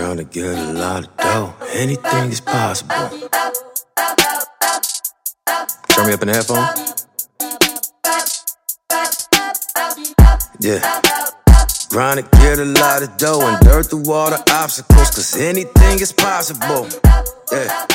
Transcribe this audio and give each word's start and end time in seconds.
Trying 0.00 0.16
to 0.16 0.24
get 0.24 0.46
a 0.46 0.72
lot 0.72 1.04
of 1.04 1.16
dough. 1.18 1.54
Anything 1.74 2.30
is 2.30 2.40
possible. 2.40 2.94
Turn 5.90 6.06
me 6.06 6.14
up 6.14 6.22
in 6.22 6.28
the 6.28 6.34
headphone. 6.34 6.64
Yeah. 10.58 10.80
Trying 11.90 12.16
to 12.16 12.28
get 12.38 12.58
a 12.58 12.64
lot 12.64 13.02
of 13.02 13.14
dough 13.18 13.46
and 13.46 13.60
dirt 13.60 13.90
through 13.90 14.10
all 14.10 14.30
the 14.30 14.42
obstacles, 14.54 15.10
cause 15.10 15.36
anything 15.36 16.00
is 16.00 16.12
possible. 16.12 16.88
Yeah. 17.52 17.86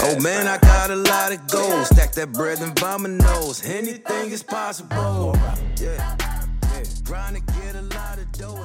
Oh 0.00 0.18
man, 0.22 0.46
I 0.48 0.56
got 0.56 0.90
a 0.90 0.96
lot 0.96 1.30
of 1.30 1.46
goals. 1.48 1.88
Stack 1.88 2.12
that 2.12 2.32
bread 2.32 2.60
and 2.62 3.18
nose. 3.18 3.62
Anything 3.66 4.30
is 4.30 4.42
possible. 4.42 5.36
Yeah. 5.78 6.16
Trying 7.04 7.34
to 7.34 7.40
get 7.60 7.74
a 7.74 7.82
lot 7.82 8.16
of 8.16 8.32
dough 8.32 8.56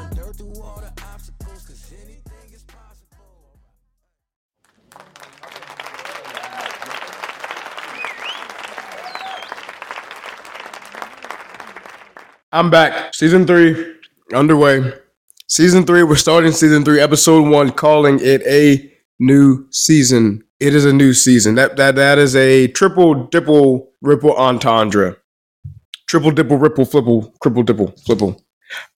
I'm 12.51 12.71
back. 12.71 13.13
Season 13.13 13.45
three 13.45 13.95
underway. 14.33 14.93
Season 15.47 15.85
three, 15.85 16.01
we're 16.01 16.15
starting 16.15 16.51
season 16.51 16.83
three, 16.83 16.99
episode 16.99 17.47
one, 17.47 17.71
calling 17.71 18.19
it 18.21 18.41
a 18.47 18.91
new 19.19 19.67
season. 19.71 20.43
It 20.59 20.73
is 20.73 20.83
a 20.83 20.91
new 20.91 21.13
season. 21.13 21.53
That 21.55 21.77
that 21.77 21.95
that 21.95 22.17
is 22.17 22.35
a 22.35 22.67
triple 22.69 23.27
dipple 23.27 23.91
ripple 24.01 24.35
entendre. 24.35 25.17
Triple 26.07 26.31
dipple 26.31 26.59
ripple 26.59 26.85
flipple 26.85 27.31
cripple 27.37 27.63
dipple 27.63 27.93
flipple. 28.07 28.41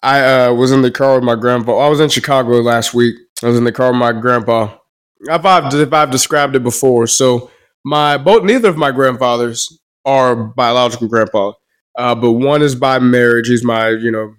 I 0.01 0.45
uh, 0.45 0.53
was 0.53 0.71
in 0.71 0.81
the 0.81 0.91
car 0.91 1.15
with 1.15 1.25
my 1.25 1.35
grandpa. 1.35 1.77
I 1.77 1.89
was 1.89 1.99
in 1.99 2.07
Chicago 2.07 2.61
last 2.61 2.93
week. 2.93 3.15
I 3.43 3.47
was 3.47 3.57
in 3.57 3.65
the 3.65 3.73
car 3.73 3.91
with 3.91 3.99
my 3.99 4.13
grandpa. 4.13 4.77
If 5.21 5.45
I've, 5.45 5.73
if 5.73 5.91
I've 5.91 6.09
described 6.09 6.55
it 6.55 6.63
before, 6.63 7.05
so 7.05 7.51
my 7.83 8.17
both 8.17 8.43
neither 8.43 8.69
of 8.69 8.77
my 8.77 8.91
grandfathers 8.91 9.81
are 10.05 10.35
biological 10.35 11.09
grandpa, 11.09 11.51
uh, 11.97 12.15
but 12.15 12.33
one 12.33 12.61
is 12.61 12.75
by 12.75 12.99
marriage. 12.99 13.47
He's 13.47 13.63
my 13.63 13.89
you 13.89 14.11
know 14.11 14.33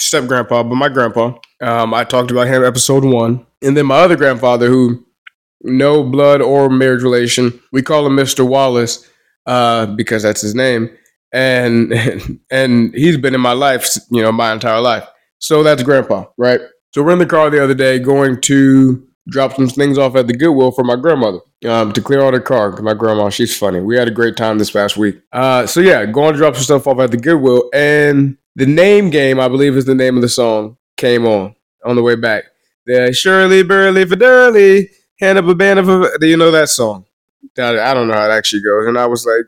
step 0.00 0.26
grandpa, 0.26 0.62
but 0.62 0.74
my 0.74 0.88
grandpa. 0.88 1.34
Um, 1.60 1.94
I 1.94 2.04
talked 2.04 2.30
about 2.30 2.46
him 2.46 2.64
episode 2.64 3.04
one, 3.04 3.46
and 3.62 3.76
then 3.76 3.86
my 3.86 4.00
other 4.00 4.16
grandfather, 4.16 4.68
who 4.68 5.04
no 5.62 6.04
blood 6.04 6.40
or 6.40 6.68
marriage 6.68 7.02
relation. 7.02 7.60
We 7.72 7.82
call 7.82 8.06
him 8.06 8.14
Mister 8.14 8.44
Wallace 8.44 9.08
uh, 9.46 9.86
because 9.86 10.22
that's 10.22 10.40
his 10.40 10.54
name, 10.54 10.90
and 11.32 11.92
and 12.50 12.94
he's 12.94 13.16
been 13.16 13.34
in 13.34 13.40
my 13.40 13.52
life, 13.52 13.88
you 14.10 14.22
know, 14.22 14.32
my 14.32 14.52
entire 14.52 14.80
life. 14.80 15.06
So 15.38 15.62
that's 15.62 15.82
grandpa, 15.82 16.26
right? 16.36 16.60
So 16.94 17.02
we're 17.02 17.12
in 17.12 17.18
the 17.18 17.26
car 17.26 17.50
the 17.50 17.62
other 17.62 17.74
day 17.74 17.98
going 17.98 18.40
to 18.42 19.07
drop 19.28 19.54
some 19.54 19.68
things 19.68 19.98
off 19.98 20.16
at 20.16 20.26
the 20.26 20.32
Goodwill 20.32 20.72
for 20.72 20.84
my 20.84 20.96
grandmother 20.96 21.40
um, 21.66 21.92
to 21.92 22.00
clear 22.00 22.22
out 22.22 22.34
her 22.34 22.40
car. 22.40 22.70
My 22.80 22.94
grandma, 22.94 23.28
she's 23.30 23.56
funny. 23.56 23.80
We 23.80 23.96
had 23.96 24.08
a 24.08 24.12
great 24.12 24.36
time 24.36 24.58
this 24.58 24.70
past 24.70 24.96
week. 24.96 25.20
Uh, 25.32 25.66
so 25.66 25.80
yeah, 25.80 26.04
going 26.06 26.32
to 26.32 26.38
drop 26.38 26.54
some 26.54 26.64
stuff 26.64 26.86
off 26.86 26.98
at 26.98 27.10
the 27.10 27.16
Goodwill, 27.16 27.68
and 27.72 28.36
the 28.56 28.66
name 28.66 29.10
game, 29.10 29.38
I 29.38 29.48
believe, 29.48 29.76
is 29.76 29.84
the 29.84 29.94
name 29.94 30.16
of 30.16 30.22
the 30.22 30.28
song. 30.28 30.76
Came 30.96 31.26
on 31.26 31.54
on 31.84 31.96
the 31.96 32.02
way 32.02 32.16
back. 32.16 32.44
The 32.86 33.12
Shirley 33.12 33.62
Burley 33.62 34.04
Fidelity, 34.04 34.90
hand 35.20 35.38
up 35.38 35.46
a 35.46 35.54
band 35.54 35.78
of 35.78 35.88
a. 35.88 36.18
Do 36.18 36.26
you 36.26 36.36
know 36.36 36.50
that 36.50 36.68
song? 36.68 37.04
I 37.56 37.94
don't 37.94 38.08
know 38.08 38.14
how 38.14 38.28
it 38.28 38.32
actually 38.32 38.62
goes, 38.62 38.86
and 38.86 38.98
I 38.98 39.06
was 39.06 39.26
like, 39.26 39.46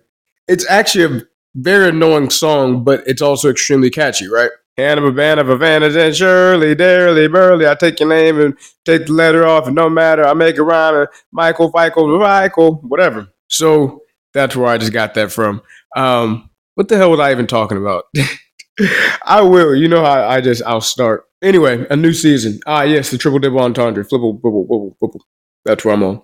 it's 0.48 0.68
actually 0.68 1.04
a 1.04 1.22
very 1.54 1.88
annoying 1.88 2.30
song, 2.30 2.84
but 2.84 3.02
it's 3.06 3.22
also 3.22 3.48
extremely 3.48 3.90
catchy, 3.90 4.28
right? 4.28 4.50
Hand 4.76 5.00
up 5.00 5.06
a 5.06 5.12
band 5.58 5.84
and 5.84 6.16
Shirley, 6.16 6.74
Darely, 6.74 7.30
Burley. 7.30 7.66
I 7.66 7.74
take 7.74 8.00
your 8.00 8.08
name 8.08 8.40
and 8.40 8.56
take 8.84 9.06
the 9.06 9.12
letter 9.12 9.46
off, 9.46 9.66
and 9.66 9.74
no 9.76 9.90
matter, 9.90 10.24
I 10.24 10.32
make 10.32 10.56
a 10.56 10.62
rhyme. 10.62 10.94
And 10.94 11.08
Michael, 11.32 11.70
Michael, 11.74 12.18
Michael, 12.18 12.76
whatever. 12.76 13.28
So 13.48 14.02
that's 14.32 14.56
where 14.56 14.68
I 14.68 14.78
just 14.78 14.92
got 14.92 15.14
that 15.14 15.32
from. 15.32 15.60
Um, 15.96 16.48
what 16.76 16.88
the 16.88 16.96
hell 16.96 17.10
was 17.10 17.20
I 17.20 17.30
even 17.30 17.46
talking 17.46 17.76
about? 17.78 18.04
I 19.24 19.42
will. 19.42 19.74
You 19.74 19.88
know 19.88 20.02
how 20.04 20.26
I 20.28 20.40
just 20.40 20.62
I'll 20.64 20.80
start. 20.80 21.24
Anyway, 21.42 21.86
a 21.90 21.96
new 21.96 22.12
season. 22.12 22.60
Ah, 22.66 22.82
yes, 22.82 23.10
the 23.10 23.18
triple 23.18 23.38
double 23.38 23.60
entendre. 23.60 24.04
Flipple, 24.04 24.40
flipple, 24.40 24.66
flipple, 24.68 24.96
flipple. 25.02 25.20
That's 25.64 25.84
where 25.84 25.94
I'm 25.94 26.02
on. 26.02 26.22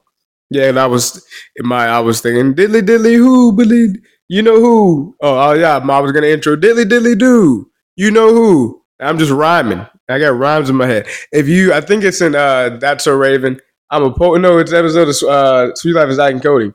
Yeah, 0.50 0.72
that 0.72 0.90
was 0.90 1.26
my. 1.58 1.86
I 1.88 2.00
was 2.00 2.20
thinking 2.20 2.54
diddly 2.54 2.80
diddly 2.80 3.16
who, 3.16 3.52
Billy. 3.54 3.88
You 4.28 4.42
know 4.42 4.60
who? 4.60 5.16
Oh, 5.20 5.50
oh 5.50 5.52
yeah, 5.52 5.76
I 5.76 6.00
was 6.00 6.12
gonna 6.12 6.28
intro 6.28 6.56
diddly 6.56 6.84
diddly 6.84 7.18
do. 7.18 7.70
You 7.96 8.10
know 8.10 8.32
who? 8.32 8.82
I'm 9.00 9.18
just 9.18 9.32
rhyming. 9.32 9.86
I 10.08 10.18
got 10.18 10.38
rhymes 10.38 10.70
in 10.70 10.76
my 10.76 10.86
head. 10.86 11.06
If 11.32 11.48
you, 11.48 11.72
I 11.72 11.80
think 11.80 12.04
it's 12.04 12.20
in 12.20 12.34
uh, 12.34 12.78
That's 12.80 13.04
So 13.04 13.16
Raven. 13.16 13.60
I'm 13.90 14.02
a 14.02 14.12
poet. 14.12 14.40
No, 14.40 14.58
it's 14.58 14.72
episode 14.72 15.08
of 15.08 15.28
uh, 15.28 15.74
Suite 15.74 15.94
Life 15.94 16.08
is 16.08 16.16
Zack 16.16 16.32
and 16.32 16.42
Cody. 16.42 16.72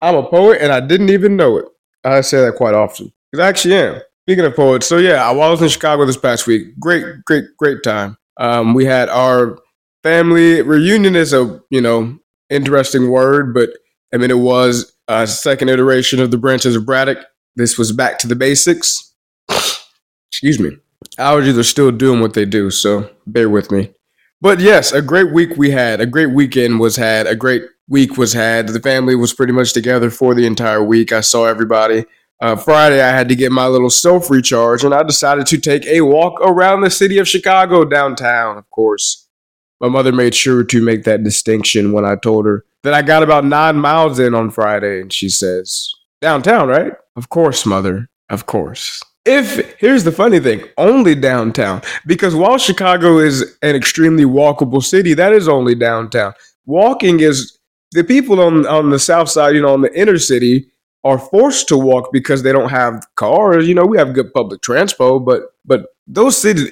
I'm 0.00 0.14
a 0.14 0.22
poet, 0.22 0.60
and 0.60 0.72
I 0.72 0.80
didn't 0.80 1.10
even 1.10 1.36
know 1.36 1.56
it. 1.58 1.66
I 2.04 2.20
say 2.22 2.40
that 2.40 2.54
quite 2.54 2.74
often 2.74 3.12
because 3.30 3.44
I 3.44 3.48
actually 3.48 3.74
am. 3.74 4.00
Speaking 4.26 4.44
of 4.44 4.54
poets, 4.54 4.86
so 4.86 4.98
yeah, 4.98 5.26
I 5.28 5.32
was 5.32 5.60
in 5.60 5.68
Chicago 5.68 6.06
this 6.06 6.16
past 6.16 6.46
week. 6.46 6.78
Great, 6.78 7.04
great, 7.24 7.44
great 7.58 7.82
time. 7.82 8.16
Um, 8.36 8.74
we 8.74 8.84
had 8.84 9.08
our 9.08 9.58
family 10.02 10.62
reunion 10.62 11.16
is 11.16 11.32
a 11.32 11.60
you 11.70 11.80
know 11.80 12.18
interesting 12.48 13.10
word, 13.10 13.52
but 13.52 13.70
I 14.14 14.18
mean 14.18 14.30
it 14.30 14.38
was 14.38 14.94
a 15.08 15.26
second 15.26 15.68
iteration 15.68 16.20
of 16.20 16.30
the 16.30 16.38
branches 16.38 16.76
of 16.76 16.86
Braddock. 16.86 17.18
This 17.56 17.76
was 17.76 17.92
back 17.92 18.18
to 18.20 18.26
the 18.26 18.36
basics. 18.36 19.14
Excuse 20.42 20.58
me. 20.58 20.78
Allergies 21.18 21.58
are 21.58 21.62
still 21.62 21.90
doing 21.90 22.22
what 22.22 22.32
they 22.32 22.46
do, 22.46 22.70
so 22.70 23.10
bear 23.26 23.50
with 23.50 23.70
me. 23.70 23.92
But 24.40 24.58
yes, 24.58 24.90
a 24.90 25.02
great 25.02 25.34
week 25.34 25.58
we 25.58 25.70
had. 25.70 26.00
A 26.00 26.06
great 26.06 26.30
weekend 26.30 26.80
was 26.80 26.96
had. 26.96 27.26
A 27.26 27.36
great 27.36 27.62
week 27.90 28.16
was 28.16 28.32
had. 28.32 28.68
The 28.68 28.80
family 28.80 29.14
was 29.14 29.34
pretty 29.34 29.52
much 29.52 29.74
together 29.74 30.08
for 30.08 30.34
the 30.34 30.46
entire 30.46 30.82
week. 30.82 31.12
I 31.12 31.20
saw 31.20 31.44
everybody. 31.44 32.06
Uh, 32.40 32.56
Friday, 32.56 33.02
I 33.02 33.10
had 33.10 33.28
to 33.28 33.34
get 33.36 33.52
my 33.52 33.66
little 33.66 33.90
self 33.90 34.30
recharge, 34.30 34.82
and 34.82 34.94
I 34.94 35.02
decided 35.02 35.46
to 35.48 35.58
take 35.58 35.84
a 35.84 36.00
walk 36.00 36.40
around 36.40 36.80
the 36.80 36.90
city 36.90 37.18
of 37.18 37.28
Chicago 37.28 37.84
downtown, 37.84 38.56
of 38.56 38.70
course. 38.70 39.28
My 39.78 39.88
mother 39.88 40.12
made 40.12 40.34
sure 40.34 40.64
to 40.64 40.82
make 40.82 41.04
that 41.04 41.22
distinction 41.22 41.92
when 41.92 42.06
I 42.06 42.16
told 42.16 42.46
her 42.46 42.64
that 42.82 42.94
I 42.94 43.02
got 43.02 43.22
about 43.22 43.44
nine 43.44 43.76
miles 43.76 44.18
in 44.18 44.34
on 44.34 44.50
Friday, 44.50 45.02
and 45.02 45.12
she 45.12 45.28
says, 45.28 45.92
Downtown, 46.22 46.68
right? 46.68 46.94
Of 47.14 47.28
course, 47.28 47.66
mother. 47.66 48.08
Of 48.30 48.46
course. 48.46 49.02
If 49.26 49.78
here's 49.78 50.04
the 50.04 50.12
funny 50.12 50.40
thing, 50.40 50.64
only 50.78 51.14
downtown. 51.14 51.82
Because 52.06 52.34
while 52.34 52.58
Chicago 52.58 53.18
is 53.18 53.56
an 53.62 53.76
extremely 53.76 54.24
walkable 54.24 54.82
city, 54.82 55.14
that 55.14 55.32
is 55.32 55.46
only 55.48 55.74
downtown. 55.74 56.32
Walking 56.64 57.20
is 57.20 57.58
the 57.92 58.04
people 58.04 58.40
on 58.40 58.66
on 58.66 58.90
the 58.90 58.98
south 58.98 59.28
side, 59.28 59.54
you 59.54 59.62
know, 59.62 59.74
on 59.74 59.82
the 59.82 59.94
inner 59.98 60.18
city, 60.18 60.70
are 61.04 61.18
forced 61.18 61.68
to 61.68 61.76
walk 61.76 62.10
because 62.12 62.42
they 62.42 62.52
don't 62.52 62.70
have 62.70 63.06
cars. 63.16 63.68
You 63.68 63.74
know, 63.74 63.84
we 63.84 63.98
have 63.98 64.14
good 64.14 64.32
public 64.32 64.62
transport, 64.62 65.24
but 65.24 65.54
but 65.64 65.86
those 66.06 66.36
cities 66.38 66.70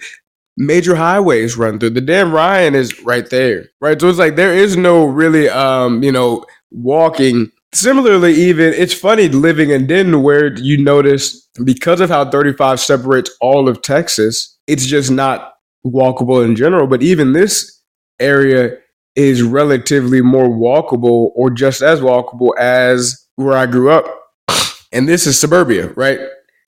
major 0.57 0.97
highways 0.97 1.57
run 1.57 1.79
through. 1.79 1.91
The 1.91 2.01
Dan 2.01 2.33
Ryan 2.33 2.75
is 2.75 3.01
right 3.05 3.29
there. 3.31 3.69
Right. 3.81 4.01
So 4.01 4.09
it's 4.09 4.19
like 4.19 4.37
there 4.37 4.55
is 4.55 4.77
no 4.77 5.05
really 5.05 5.49
um, 5.49 6.03
you 6.03 6.13
know, 6.13 6.45
walking. 6.71 7.53
Similarly, 7.73 8.33
even 8.35 8.73
it's 8.73 8.95
funny 8.95 9.29
living 9.29 9.71
in 9.71 9.87
Denton 9.87 10.23
where 10.23 10.57
you 10.57 10.83
notice 10.83 11.49
because 11.65 12.01
of 12.01 12.09
how 12.09 12.31
35 12.31 12.81
separates 12.81 13.31
all 13.41 13.69
of 13.69 13.83
Texas, 13.83 14.59
it's 14.67 14.87
just 14.87 15.11
not 15.11 15.55
walkable 15.87 16.45
in 16.45 16.57
general. 16.57 16.87
But 16.87 17.03
even 17.03 17.33
this 17.33 17.83
area 18.19 18.79
is 19.17 19.43
relatively 19.43 20.23
more 20.23 20.49
walkable 20.49 21.33
or 21.35 21.51
just 21.51 21.83
as 21.83 22.01
walkable 22.01 22.57
as 22.59 23.27
where 23.37 23.57
I 23.57 23.67
grew 23.67 23.91
up. 23.91 24.07
And 24.93 25.09
this 25.09 25.27
is 25.27 25.39
suburbia, 25.39 25.89
right? 25.89 26.21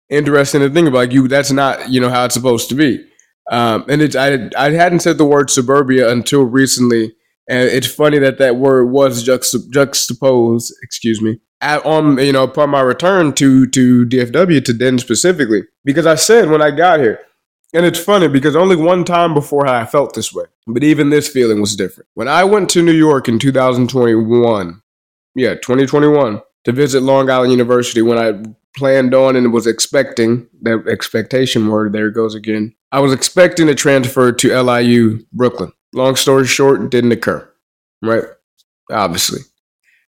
Interesting 0.09 0.63
to 0.63 0.71
think 0.71 0.89
about. 0.89 0.99
Like 0.99 1.13
you, 1.13 1.29
that's 1.29 1.53
not 1.53 1.91
you 1.91 2.01
know 2.01 2.09
how 2.09 2.25
it's 2.25 2.35
supposed 2.35 2.69
to 2.71 2.75
be. 2.75 3.05
Um, 3.51 3.85
and 3.89 4.03
it's 4.03 4.17
I 4.17 4.51
I 4.57 4.71
hadn't 4.71 5.01
said 5.01 5.19
the 5.19 5.25
word 5.25 5.51
suburbia 5.51 6.11
until 6.11 6.43
recently, 6.43 7.15
and 7.49 7.69
it's 7.69 7.87
funny 7.87 8.19
that 8.19 8.39
that 8.39 8.57
word 8.57 8.87
was 8.87 9.25
juxtap- 9.25 9.71
juxtaposed. 9.71 10.73
Excuse 10.83 11.21
me. 11.21 11.41
At, 11.61 11.85
on 11.85 12.19
you 12.19 12.33
know 12.33 12.45
upon 12.45 12.71
my 12.71 12.81
return 12.81 13.33
to 13.35 13.67
to 13.67 14.07
DFW 14.07 14.65
to 14.65 14.73
Denton 14.73 14.99
specifically 14.99 15.63
because 15.85 16.07
I 16.07 16.15
said 16.15 16.51
when 16.51 16.63
I 16.63 16.71
got 16.71 17.01
here, 17.01 17.19
and 17.75 17.85
it's 17.85 17.99
funny 17.99 18.29
because 18.29 18.55
only 18.55 18.77
one 18.77 19.05
time 19.05 19.35
before 19.35 19.67
I 19.67 19.85
felt 19.85 20.15
this 20.15 20.33
way, 20.33 20.45
but 20.69 20.85
even 20.85 21.11
this 21.11 21.27
feeling 21.27 21.61
was 21.61 21.75
different. 21.75 22.09
When 22.15 22.29
I 22.29 22.45
went 22.45 22.71
to 22.71 22.83
New 22.83 22.93
York 22.93 23.29
in 23.29 23.41
2021, 23.41 24.81
yeah, 25.35 25.55
2021 25.55 26.41
to 26.65 26.73
visit 26.73 27.03
Long 27.03 27.29
Island 27.29 27.51
University 27.51 28.03
when 28.03 28.19
I 28.19 28.41
planned 28.77 29.15
on 29.15 29.35
and 29.35 29.53
was 29.53 29.67
expecting 29.67 30.47
that 30.63 30.87
expectation 30.89 31.69
word 31.69 31.93
there 31.93 32.11
goes 32.11 32.35
again. 32.35 32.75
I 32.93 33.01
was 33.01 33.13
expecting 33.13 33.67
to 33.67 33.75
transfer 33.75 34.33
to 34.33 34.63
LIU 34.63 35.25
Brooklyn. 35.33 35.73
Long 35.93 36.17
story 36.17 36.47
short, 36.47 36.91
didn't 36.91 37.13
occur. 37.13 37.49
Right? 38.03 38.25
Obviously. 38.91 39.41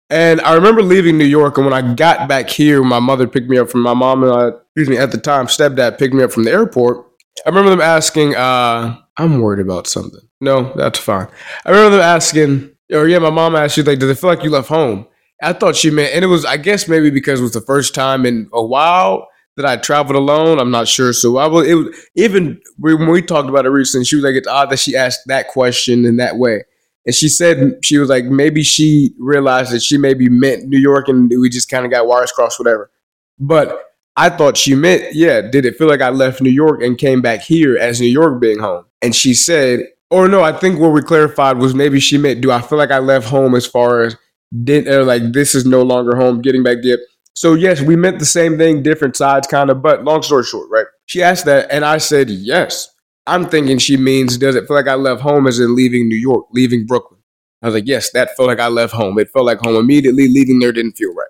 And 0.09 0.39
I 0.41 0.53
remember 0.53 0.81
leaving 0.81 1.18
New 1.18 1.25
York, 1.25 1.57
and 1.57 1.65
when 1.65 1.74
I 1.74 1.94
got 1.94 2.29
back 2.29 2.50
here, 2.50 2.81
my 2.83 3.00
mother 3.00 3.27
picked 3.27 3.50
me 3.50 3.57
up 3.57 3.69
from 3.69 3.81
my 3.81 3.94
mom 3.94 4.24
and 4.24 4.31
I, 4.31 4.47
excuse 4.47 4.89
me, 4.89 4.97
at 4.97 5.12
the 5.12 5.18
time, 5.18 5.47
stepdad 5.47 5.97
picked 6.00 6.13
me 6.13 6.24
up 6.24 6.31
from 6.31 6.44
the 6.44 6.51
airport. 6.51 7.06
I 7.45 7.50
remember 7.50 7.69
them 7.69 7.81
asking, 7.81 8.35
uh, 8.35 8.97
I'm 9.18 9.41
worried 9.41 9.59
about 9.59 9.88
something. 9.88 10.21
No, 10.39 10.71
that's 10.75 11.00
fine. 11.00 11.27
I 11.65 11.71
remember 11.71 11.97
them 11.97 12.06
asking, 12.06 12.71
or 12.91 13.07
yeah, 13.07 13.19
my 13.19 13.31
mom 13.31 13.56
asked 13.56 13.75
you 13.77 13.83
like, 13.83 14.00
"Does 14.00 14.09
it 14.09 14.19
feel 14.19 14.29
like 14.29 14.44
you 14.44 14.50
left 14.50 14.69
home?" 14.69 15.07
I 15.41 15.53
thought 15.53 15.75
she 15.75 15.89
meant, 15.89 16.13
and 16.13 16.24
it 16.24 16.27
was, 16.27 16.45
I 16.45 16.57
guess, 16.57 16.88
maybe 16.88 17.09
because 17.09 17.39
it 17.39 17.44
was 17.44 17.53
the 17.53 17.62
first 17.62 17.94
time 17.94 18.25
in 18.25 18.50
a 18.53 18.63
while 18.63 19.27
that 19.57 19.65
I 19.65 19.77
traveled 19.77 20.15
alone. 20.15 20.59
I'm 20.59 20.71
not 20.71 20.88
sure. 20.88 21.12
So 21.13 21.38
I 21.38 21.48
was, 21.48 21.68
was 21.68 21.95
even 22.15 22.62
when 22.77 23.09
we 23.09 23.21
talked 23.21 23.50
about 23.50 23.65
it 23.65 23.69
recently, 23.69 24.06
she 24.06 24.15
was 24.15 24.24
like, 24.24 24.36
"It's 24.36 24.48
odd 24.48 24.69
that 24.69 24.80
she 24.80 24.95
asked 24.95 25.21
that 25.27 25.50
question 25.50 26.06
in 26.06 26.18
that 26.18 26.38
way." 26.38 26.63
And 27.06 27.15
she 27.15 27.30
said 27.30 27.80
she 27.83 27.98
was 27.98 28.09
like, 28.09 28.25
maybe 28.25 28.63
she 28.63 29.12
realized 29.18 29.71
that 29.71 29.81
she 29.81 29.98
maybe 29.98 30.27
meant 30.27 30.65
New 30.65 30.77
York, 30.77 31.07
and 31.07 31.31
we 31.39 31.50
just 31.50 31.69
kind 31.69 31.86
of 31.86 31.92
got 31.92 32.06
wires 32.06 32.33
crossed, 32.33 32.59
whatever. 32.59 32.92
But 33.39 33.81
I 34.18 34.30
thought 34.30 34.57
she 34.57 34.75
meant, 34.75 35.15
yeah, 35.15 35.39
did 35.39 35.65
it 35.65 35.77
feel 35.77 35.88
like 35.88 36.01
I 36.01 36.10
left 36.10 36.42
New 36.42 36.50
York 36.50 36.81
and 36.81 36.98
came 36.98 37.21
back 37.21 37.42
here 37.42 37.77
as 37.77 38.01
New 38.01 38.07
York 38.07 38.42
being 38.42 38.60
home? 38.60 38.83
And 39.01 39.15
she 39.15 39.33
said, 39.33 39.86
or 40.10 40.27
no, 40.27 40.44
I 40.44 40.51
think 40.51 40.80
what 40.80 40.92
we 40.92 41.01
clarified 41.01 41.60
was 41.60 41.74
maybe 41.74 42.01
she 42.01 42.18
meant, 42.18 42.42
do 42.42 42.51
I 42.51 42.62
feel 42.62 42.77
like 42.77 42.92
I 42.92 43.00
left 43.00 43.27
home 43.27 43.56
as 43.56 43.65
far 43.65 44.01
as 44.01 44.18
did 44.63 44.88
or 44.88 45.03
like 45.03 45.33
this 45.33 45.56
is 45.56 45.65
no 45.65 45.81
longer 45.81 46.15
home, 46.15 46.42
getting 46.42 46.63
back 46.63 46.77
there. 46.81 47.00
So 47.38 47.54
yes, 47.54 47.81
we 47.81 47.95
meant 47.95 48.18
the 48.18 48.25
same 48.25 48.57
thing, 48.57 48.81
different 48.81 49.16
sides, 49.16 49.48
kind 49.48 49.69
of. 49.69 49.81
But 49.81 50.04
long 50.04 50.24
story 50.24 50.44
short, 50.44 50.69
right? 50.72 50.88
She 51.06 51.22
asked 51.22 51.45
that, 51.45 51.68
and 51.72 51.86
I 51.86 52.00
said 52.00 52.30
yes. 52.30 52.89
I'm 53.28 53.45
thinking 53.45 53.78
she 53.78 53.95
means, 53.98 54.38
does 54.38 54.56
it 54.56 54.68
feel 54.68 54.75
like 54.75 54.88
I 54.88 54.95
left 54.95 55.22
home 55.22 55.45
as 55.45 55.60
in 55.60 55.75
leaving 55.75 56.07
New 56.07 56.16
York, 56.16 56.48
leaving 56.51 56.86
Brooklyn? 56.88 57.19
I 57.62 57.68
was 57.68 57.75
like, 57.75 57.88
yes, 57.88 58.12
that 58.12 58.36
felt 58.36 58.48
like 58.48 58.60
I 58.60 58.69
left 58.69 58.94
home. 58.94 59.19
It 59.19 59.30
felt 59.30 59.45
like 59.45 59.60
home 59.60 59.75
immediately. 59.75 60.28
Leaving 60.28 60.60
there 60.60 60.72
didn't 60.72 60.98
feel 60.98 61.13
right. 61.13 61.28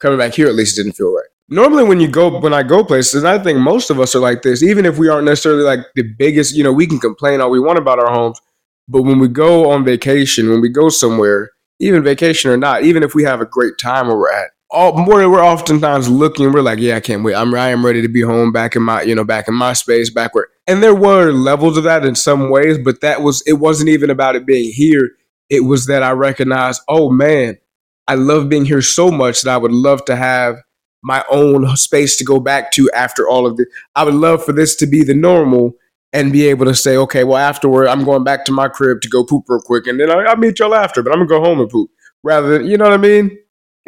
Coming 0.00 0.18
back 0.18 0.34
here 0.34 0.48
at 0.48 0.54
least 0.54 0.76
didn't 0.76 0.92
feel 0.92 1.14
right 1.14 1.28
normally 1.48 1.84
when 1.84 2.00
you 2.00 2.08
go 2.08 2.38
when 2.38 2.52
I 2.52 2.62
go 2.62 2.84
places, 2.84 3.24
I 3.24 3.38
think 3.38 3.58
most 3.58 3.90
of 3.90 3.98
us 4.00 4.14
are 4.14 4.20
like 4.20 4.42
this, 4.42 4.62
even 4.62 4.86
if 4.86 4.98
we 4.98 5.08
aren't 5.08 5.24
necessarily 5.24 5.62
like 5.62 5.80
the 5.94 6.02
biggest, 6.02 6.54
you 6.54 6.62
know, 6.62 6.72
we 6.72 6.86
can 6.86 6.98
complain 6.98 7.40
all 7.40 7.50
we 7.50 7.60
want 7.60 7.78
about 7.78 7.98
our 7.98 8.12
homes. 8.12 8.40
But 8.88 9.02
when 9.02 9.18
we 9.18 9.28
go 9.28 9.70
on 9.70 9.84
vacation, 9.84 10.50
when 10.50 10.60
we 10.60 10.68
go 10.68 10.88
somewhere, 10.88 11.50
even 11.80 12.02
vacation 12.02 12.50
or 12.50 12.56
not, 12.56 12.82
even 12.84 13.02
if 13.02 13.14
we 13.14 13.24
have 13.24 13.40
a 13.40 13.46
great 13.46 13.78
time 13.78 14.08
where 14.08 14.16
we're 14.16 14.32
at, 14.32 14.50
all 14.70 14.92
more 14.92 15.28
we're 15.30 15.42
oftentimes 15.42 16.08
looking, 16.08 16.52
we're 16.52 16.60
like, 16.60 16.78
yeah, 16.78 16.96
I 16.96 17.00
can't 17.00 17.24
wait. 17.24 17.34
I'm 17.34 17.54
I 17.54 17.70
am 17.70 17.84
ready 17.84 18.02
to 18.02 18.08
be 18.08 18.20
home 18.20 18.52
back 18.52 18.76
in 18.76 18.82
my, 18.82 19.02
you 19.02 19.14
know, 19.14 19.24
back 19.24 19.48
in 19.48 19.54
my 19.54 19.72
space, 19.72 20.10
back 20.10 20.34
where 20.34 20.48
and 20.66 20.82
there 20.82 20.94
were 20.94 21.32
levels 21.32 21.76
of 21.76 21.84
that 21.84 22.04
in 22.04 22.14
some 22.14 22.50
ways, 22.50 22.78
but 22.78 23.00
that 23.00 23.22
was 23.22 23.42
it 23.46 23.54
wasn't 23.54 23.88
even 23.88 24.10
about 24.10 24.36
it 24.36 24.46
being 24.46 24.70
here. 24.70 25.12
It 25.48 25.60
was 25.60 25.86
that 25.86 26.02
I 26.02 26.10
recognized, 26.10 26.82
oh 26.88 27.10
man, 27.10 27.58
I 28.06 28.14
love 28.16 28.48
being 28.48 28.66
here 28.66 28.82
so 28.82 29.10
much 29.10 29.42
that 29.42 29.50
I 29.50 29.56
would 29.56 29.72
love 29.72 30.04
to 30.06 30.16
have 30.16 30.56
my 31.02 31.24
own 31.30 31.74
space 31.76 32.16
to 32.18 32.24
go 32.24 32.38
back 32.40 32.70
to 32.72 32.90
after 32.92 33.26
all 33.26 33.46
of 33.46 33.56
this. 33.56 33.66
I 33.94 34.04
would 34.04 34.14
love 34.14 34.44
for 34.44 34.52
this 34.52 34.76
to 34.76 34.86
be 34.86 35.02
the 35.02 35.14
normal 35.14 35.74
and 36.12 36.32
be 36.32 36.46
able 36.48 36.66
to 36.66 36.74
say, 36.74 36.96
okay, 36.96 37.24
well, 37.24 37.36
afterward, 37.36 37.86
I'm 37.86 38.04
going 38.04 38.24
back 38.24 38.44
to 38.46 38.52
my 38.52 38.68
crib 38.68 39.02
to 39.02 39.08
go 39.08 39.24
poop 39.24 39.44
real 39.46 39.60
quick, 39.60 39.86
and 39.86 40.00
then 40.00 40.10
I'll 40.10 40.36
meet 40.36 40.58
y'all 40.58 40.74
after, 40.74 41.02
but 41.02 41.12
I'm 41.12 41.18
gonna 41.18 41.28
go 41.28 41.40
home 41.40 41.60
and 41.60 41.70
poop. 41.70 41.90
Rather 42.22 42.58
than, 42.58 42.66
you 42.66 42.76
know 42.76 42.84
what 42.84 42.94
I 42.94 42.98
mean? 42.98 43.38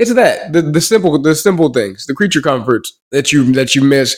It's 0.01 0.15
that 0.15 0.55
the, 0.55 0.63
the 0.63 0.81
simple 0.81 1.21
the 1.21 1.35
simple 1.35 1.69
things, 1.69 2.07
the 2.07 2.15
creature 2.15 2.41
comforts 2.41 2.99
that 3.13 3.33
you 3.33 3.53
that 3.53 3.75
you 3.75 3.83
miss 3.83 4.17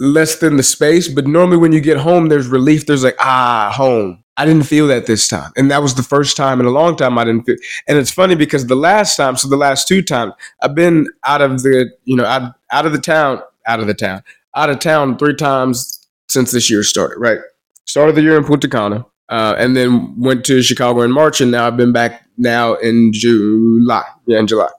less 0.00 0.38
than 0.38 0.56
the 0.56 0.62
space. 0.62 1.08
But 1.08 1.26
normally, 1.26 1.58
when 1.58 1.72
you 1.72 1.82
get 1.82 1.98
home, 1.98 2.30
there's 2.30 2.46
relief. 2.46 2.86
There's 2.86 3.04
like 3.04 3.16
ah, 3.20 3.70
home. 3.74 4.24
I 4.38 4.46
didn't 4.46 4.64
feel 4.64 4.86
that 4.86 5.04
this 5.04 5.28
time. 5.28 5.52
And 5.58 5.70
that 5.70 5.82
was 5.82 5.94
the 5.94 6.02
first 6.02 6.38
time 6.38 6.58
in 6.58 6.64
a 6.64 6.70
long 6.70 6.96
time 6.96 7.18
I 7.18 7.24
didn't 7.24 7.44
feel. 7.44 7.56
And 7.86 7.98
it's 7.98 8.10
funny 8.10 8.34
because 8.34 8.66
the 8.66 8.76
last 8.76 9.14
time, 9.16 9.36
so 9.36 9.46
the 9.46 9.58
last 9.58 9.86
two 9.86 10.00
times, 10.00 10.32
I've 10.62 10.74
been 10.74 11.06
out 11.26 11.42
of 11.42 11.62
the, 11.62 11.90
you 12.04 12.16
know, 12.16 12.24
out, 12.24 12.54
out 12.72 12.86
of 12.86 12.92
the 12.92 12.98
town, 12.98 13.42
out 13.66 13.80
of 13.80 13.86
the 13.86 13.94
town, 13.94 14.22
out 14.56 14.70
of 14.70 14.78
town 14.80 15.18
three 15.18 15.36
times 15.36 16.00
since 16.30 16.50
this 16.50 16.70
year 16.70 16.82
started, 16.82 17.18
right? 17.18 17.38
Started 17.84 18.16
the 18.16 18.22
year 18.22 18.38
in 18.38 18.44
Punta 18.44 18.68
Cana, 18.68 19.04
uh, 19.28 19.54
and 19.58 19.76
then 19.76 20.18
went 20.18 20.44
to 20.46 20.62
Chicago 20.62 21.02
in 21.02 21.12
March, 21.12 21.40
and 21.42 21.52
now 21.52 21.66
I've 21.66 21.76
been 21.76 21.92
back 21.92 22.24
now 22.36 22.74
in 22.74 23.12
July. 23.12 24.02
Yeah, 24.26 24.40
in 24.40 24.46
July. 24.46 24.70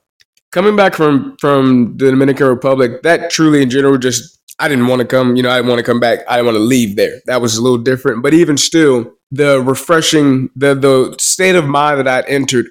Coming 0.55 0.77
back 0.77 0.95
from 0.95 1.35
from 1.41 1.97
the 1.97 2.11
Dominican 2.11 2.47
Republic, 2.47 3.03
that 3.03 3.29
truly 3.29 3.61
in 3.61 3.69
general 3.69 3.97
just 3.97 4.39
I 4.57 4.69
didn't 4.69 4.87
want 4.87 5.01
to 5.01 5.05
come, 5.05 5.35
you 5.35 5.43
know, 5.43 5.49
I 5.49 5.57
didn't 5.57 5.67
want 5.67 5.79
to 5.79 5.83
come 5.83 5.99
back. 5.99 6.19
I 6.29 6.37
didn't 6.37 6.45
want 6.45 6.55
to 6.55 6.63
leave 6.63 6.95
there. 6.95 7.19
That 7.25 7.41
was 7.41 7.57
a 7.57 7.61
little 7.61 7.77
different. 7.77 8.23
But 8.23 8.33
even 8.33 8.55
still, 8.55 9.11
the 9.31 9.61
refreshing, 9.61 10.49
the 10.55 10.73
the 10.73 11.13
state 11.19 11.55
of 11.55 11.65
mind 11.65 11.99
that 11.99 12.07
I'd 12.07 12.23
entered, 12.29 12.67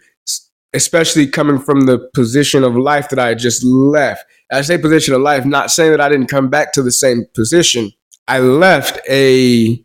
especially 0.73 1.27
coming 1.27 1.59
from 1.59 1.83
the 1.83 2.09
position 2.15 2.65
of 2.65 2.75
life 2.75 3.11
that 3.11 3.19
I 3.19 3.35
just 3.35 3.63
left. 3.63 4.25
I 4.51 4.63
say 4.63 4.79
position 4.79 5.13
of 5.13 5.21
life, 5.21 5.45
not 5.45 5.71
saying 5.71 5.91
that 5.91 6.01
I 6.01 6.09
didn't 6.09 6.29
come 6.29 6.49
back 6.49 6.73
to 6.73 6.83
the 6.83 6.91
same 6.91 7.27
position. 7.35 7.93
I 8.27 8.39
left 8.39 8.99
a 9.11 9.79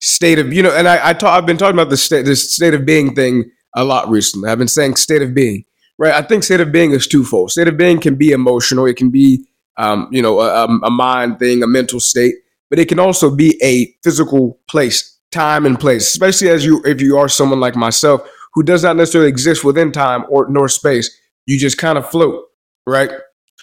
state 0.00 0.40
of, 0.40 0.52
you 0.52 0.64
know, 0.64 0.74
and 0.74 0.88
I, 0.88 1.10
I 1.10 1.12
talk, 1.12 1.38
I've 1.38 1.46
been 1.46 1.56
talking 1.56 1.76
about 1.76 1.90
the 1.90 1.96
state, 1.96 2.24
this 2.24 2.52
state 2.52 2.74
of 2.74 2.84
being 2.84 3.14
thing 3.14 3.48
a 3.76 3.84
lot 3.84 4.08
recently. 4.08 4.50
I've 4.50 4.58
been 4.58 4.66
saying 4.66 4.96
state 4.96 5.22
of 5.22 5.34
being, 5.34 5.64
right? 5.98 6.14
I 6.14 6.22
think 6.22 6.44
state 6.44 6.60
of 6.60 6.72
being 6.72 6.92
is 6.92 7.06
twofold. 7.06 7.50
State 7.50 7.68
of 7.68 7.76
being 7.76 8.00
can 8.00 8.14
be 8.16 8.32
emotional. 8.32 8.86
It 8.86 8.96
can 8.96 9.10
be, 9.10 9.44
um, 9.76 10.08
you 10.10 10.22
know, 10.22 10.40
a, 10.40 10.64
a 10.64 10.90
mind 10.90 11.38
thing, 11.38 11.62
a 11.62 11.66
mental 11.66 12.00
state, 12.00 12.34
but 12.70 12.78
it 12.78 12.88
can 12.88 12.98
also 12.98 13.34
be 13.34 13.60
a 13.62 13.94
physical 14.02 14.58
place 14.68 15.18
time 15.30 15.66
and 15.66 15.78
place, 15.78 16.06
especially 16.06 16.48
as 16.48 16.64
you 16.64 16.80
if 16.84 17.00
you 17.00 17.18
are 17.18 17.28
someone 17.28 17.60
like 17.60 17.74
myself 17.76 18.28
who 18.54 18.62
does 18.62 18.84
not 18.84 18.96
necessarily 18.96 19.28
exist 19.28 19.64
within 19.64 19.92
time 19.92 20.24
or 20.28 20.48
nor 20.48 20.68
space. 20.68 21.10
You 21.46 21.58
just 21.58 21.76
kind 21.76 21.98
of 21.98 22.08
float, 22.08 22.44
right? 22.86 23.10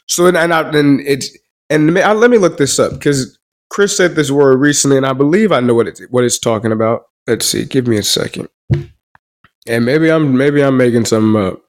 So 0.07 0.27
and 0.27 0.37
and, 0.37 0.53
I, 0.53 0.69
and 0.77 0.99
it's 1.01 1.35
and 1.69 1.93
let 1.93 2.29
me 2.29 2.37
look 2.37 2.57
this 2.57 2.77
up 2.77 2.91
because 2.91 3.37
Chris 3.69 3.95
said 3.95 4.15
this 4.15 4.29
word 4.29 4.59
recently, 4.59 4.97
and 4.97 5.05
I 5.05 5.13
believe 5.13 5.51
I 5.51 5.61
know 5.61 5.73
what 5.73 5.87
it's 5.87 6.01
what 6.09 6.25
it's 6.25 6.37
talking 6.37 6.73
about. 6.73 7.03
Let's 7.25 7.45
see. 7.45 7.65
Give 7.65 7.87
me 7.87 7.97
a 7.97 8.03
second. 8.03 8.49
And 9.67 9.85
maybe 9.85 10.11
I'm 10.11 10.37
maybe 10.37 10.61
I'm 10.61 10.75
making 10.75 11.05
some 11.05 11.35
up. 11.35 11.61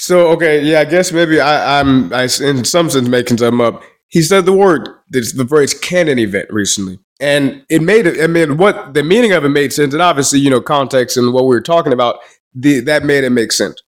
So 0.00 0.28
okay, 0.28 0.62
yeah, 0.62 0.80
I 0.80 0.84
guess 0.84 1.12
maybe 1.12 1.40
I, 1.40 1.80
I'm 1.80 2.12
I 2.12 2.22
in 2.22 2.64
some 2.64 2.90
sense 2.90 3.08
making 3.08 3.38
some 3.38 3.60
up. 3.60 3.82
He 4.08 4.22
said 4.22 4.44
the 4.44 4.52
word, 4.52 4.88
the 5.10 5.46
phrase 5.48 5.72
canon 5.72 6.18
event 6.18 6.48
recently 6.50 6.98
and 7.20 7.64
it 7.68 7.82
made 7.82 8.06
it. 8.06 8.22
I 8.22 8.26
mean, 8.26 8.56
what 8.56 8.94
the 8.94 9.02
meaning 9.04 9.32
of 9.32 9.44
it 9.44 9.50
made 9.50 9.72
sense, 9.72 9.92
and 9.92 10.02
obviously, 10.02 10.40
you 10.40 10.50
know, 10.50 10.60
context 10.60 11.16
and 11.16 11.32
what 11.32 11.44
we 11.44 11.54
were 11.54 11.60
talking 11.60 11.92
about, 11.92 12.16
the, 12.54 12.80
that 12.80 13.04
made 13.04 13.24
it 13.24 13.30
make 13.30 13.52
sense. 13.52 13.80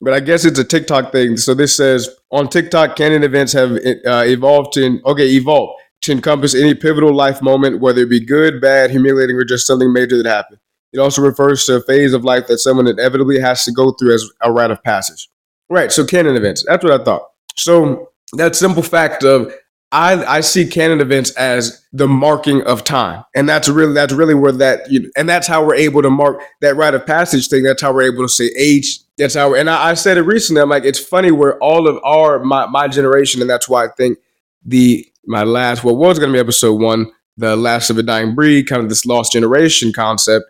But 0.00 0.14
I 0.14 0.20
guess 0.20 0.44
it's 0.44 0.58
a 0.58 0.64
TikTok 0.64 1.12
thing. 1.12 1.36
So 1.36 1.54
this 1.54 1.76
says 1.76 2.08
on 2.30 2.48
TikTok, 2.48 2.96
canon 2.96 3.24
events 3.24 3.52
have 3.52 3.72
uh, 3.72 4.24
evolved 4.26 4.72
to 4.74 5.00
okay, 5.04 5.28
evolved 5.28 5.80
to 6.02 6.12
encompass 6.12 6.54
any 6.54 6.74
pivotal 6.74 7.14
life 7.14 7.42
moment, 7.42 7.80
whether 7.80 8.02
it 8.02 8.10
be 8.10 8.24
good, 8.24 8.60
bad, 8.60 8.90
humiliating, 8.90 9.36
or 9.36 9.44
just 9.44 9.66
something 9.66 9.92
major 9.92 10.20
that 10.22 10.28
happened. 10.28 10.60
It 10.92 10.98
also 10.98 11.20
refers 11.20 11.66
to 11.66 11.76
a 11.76 11.82
phase 11.82 12.14
of 12.14 12.24
life 12.24 12.46
that 12.46 12.58
someone 12.58 12.86
inevitably 12.86 13.40
has 13.40 13.64
to 13.64 13.72
go 13.72 13.92
through 13.92 14.14
as 14.14 14.26
a 14.40 14.50
rite 14.50 14.70
of 14.70 14.82
passage. 14.82 15.28
Right. 15.70 15.92
So 15.92 16.04
canon 16.04 16.36
events. 16.36 16.64
That's 16.66 16.82
what 16.82 17.00
I 17.00 17.04
thought. 17.04 17.22
So 17.56 18.10
that 18.34 18.56
simple 18.56 18.82
fact 18.82 19.24
of 19.24 19.52
I, 19.90 20.22
I 20.24 20.40
see 20.42 20.66
canon 20.66 21.00
events 21.00 21.30
as 21.32 21.82
the 21.92 22.06
marking 22.06 22.62
of 22.64 22.84
time, 22.84 23.24
and 23.34 23.48
that's 23.48 23.70
really 23.70 23.94
that's 23.94 24.12
really 24.12 24.34
where 24.34 24.52
that 24.52 24.90
you 24.90 25.00
know, 25.00 25.08
and 25.16 25.26
that's 25.26 25.46
how 25.46 25.64
we're 25.64 25.76
able 25.76 26.02
to 26.02 26.10
mark 26.10 26.42
that 26.60 26.76
rite 26.76 26.94
of 26.94 27.06
passage 27.06 27.48
thing. 27.48 27.62
That's 27.62 27.80
how 27.80 27.94
we're 27.94 28.12
able 28.12 28.22
to 28.22 28.28
say 28.28 28.50
age. 28.58 29.00
That's 29.16 29.34
how. 29.34 29.54
And 29.54 29.70
I, 29.70 29.90
I 29.90 29.94
said 29.94 30.18
it 30.18 30.22
recently. 30.22 30.60
I'm 30.60 30.68
like, 30.68 30.84
it's 30.84 30.98
funny 30.98 31.30
where 31.30 31.58
all 31.62 31.88
of 31.88 31.98
our 32.04 32.38
my 32.44 32.66
my 32.66 32.86
generation, 32.86 33.40
and 33.40 33.48
that's 33.48 33.66
why 33.66 33.86
I 33.86 33.88
think 33.96 34.18
the 34.62 35.06
my 35.24 35.44
last 35.44 35.84
what 35.84 35.96
was 35.96 36.18
going 36.18 36.30
to 36.30 36.36
be 36.36 36.40
episode 36.40 36.74
one, 36.74 37.10
the 37.38 37.56
last 37.56 37.88
of 37.88 37.96
a 37.96 38.02
dying 38.02 38.34
breed, 38.34 38.68
kind 38.68 38.82
of 38.82 38.90
this 38.90 39.06
lost 39.06 39.32
generation 39.32 39.94
concept 39.94 40.44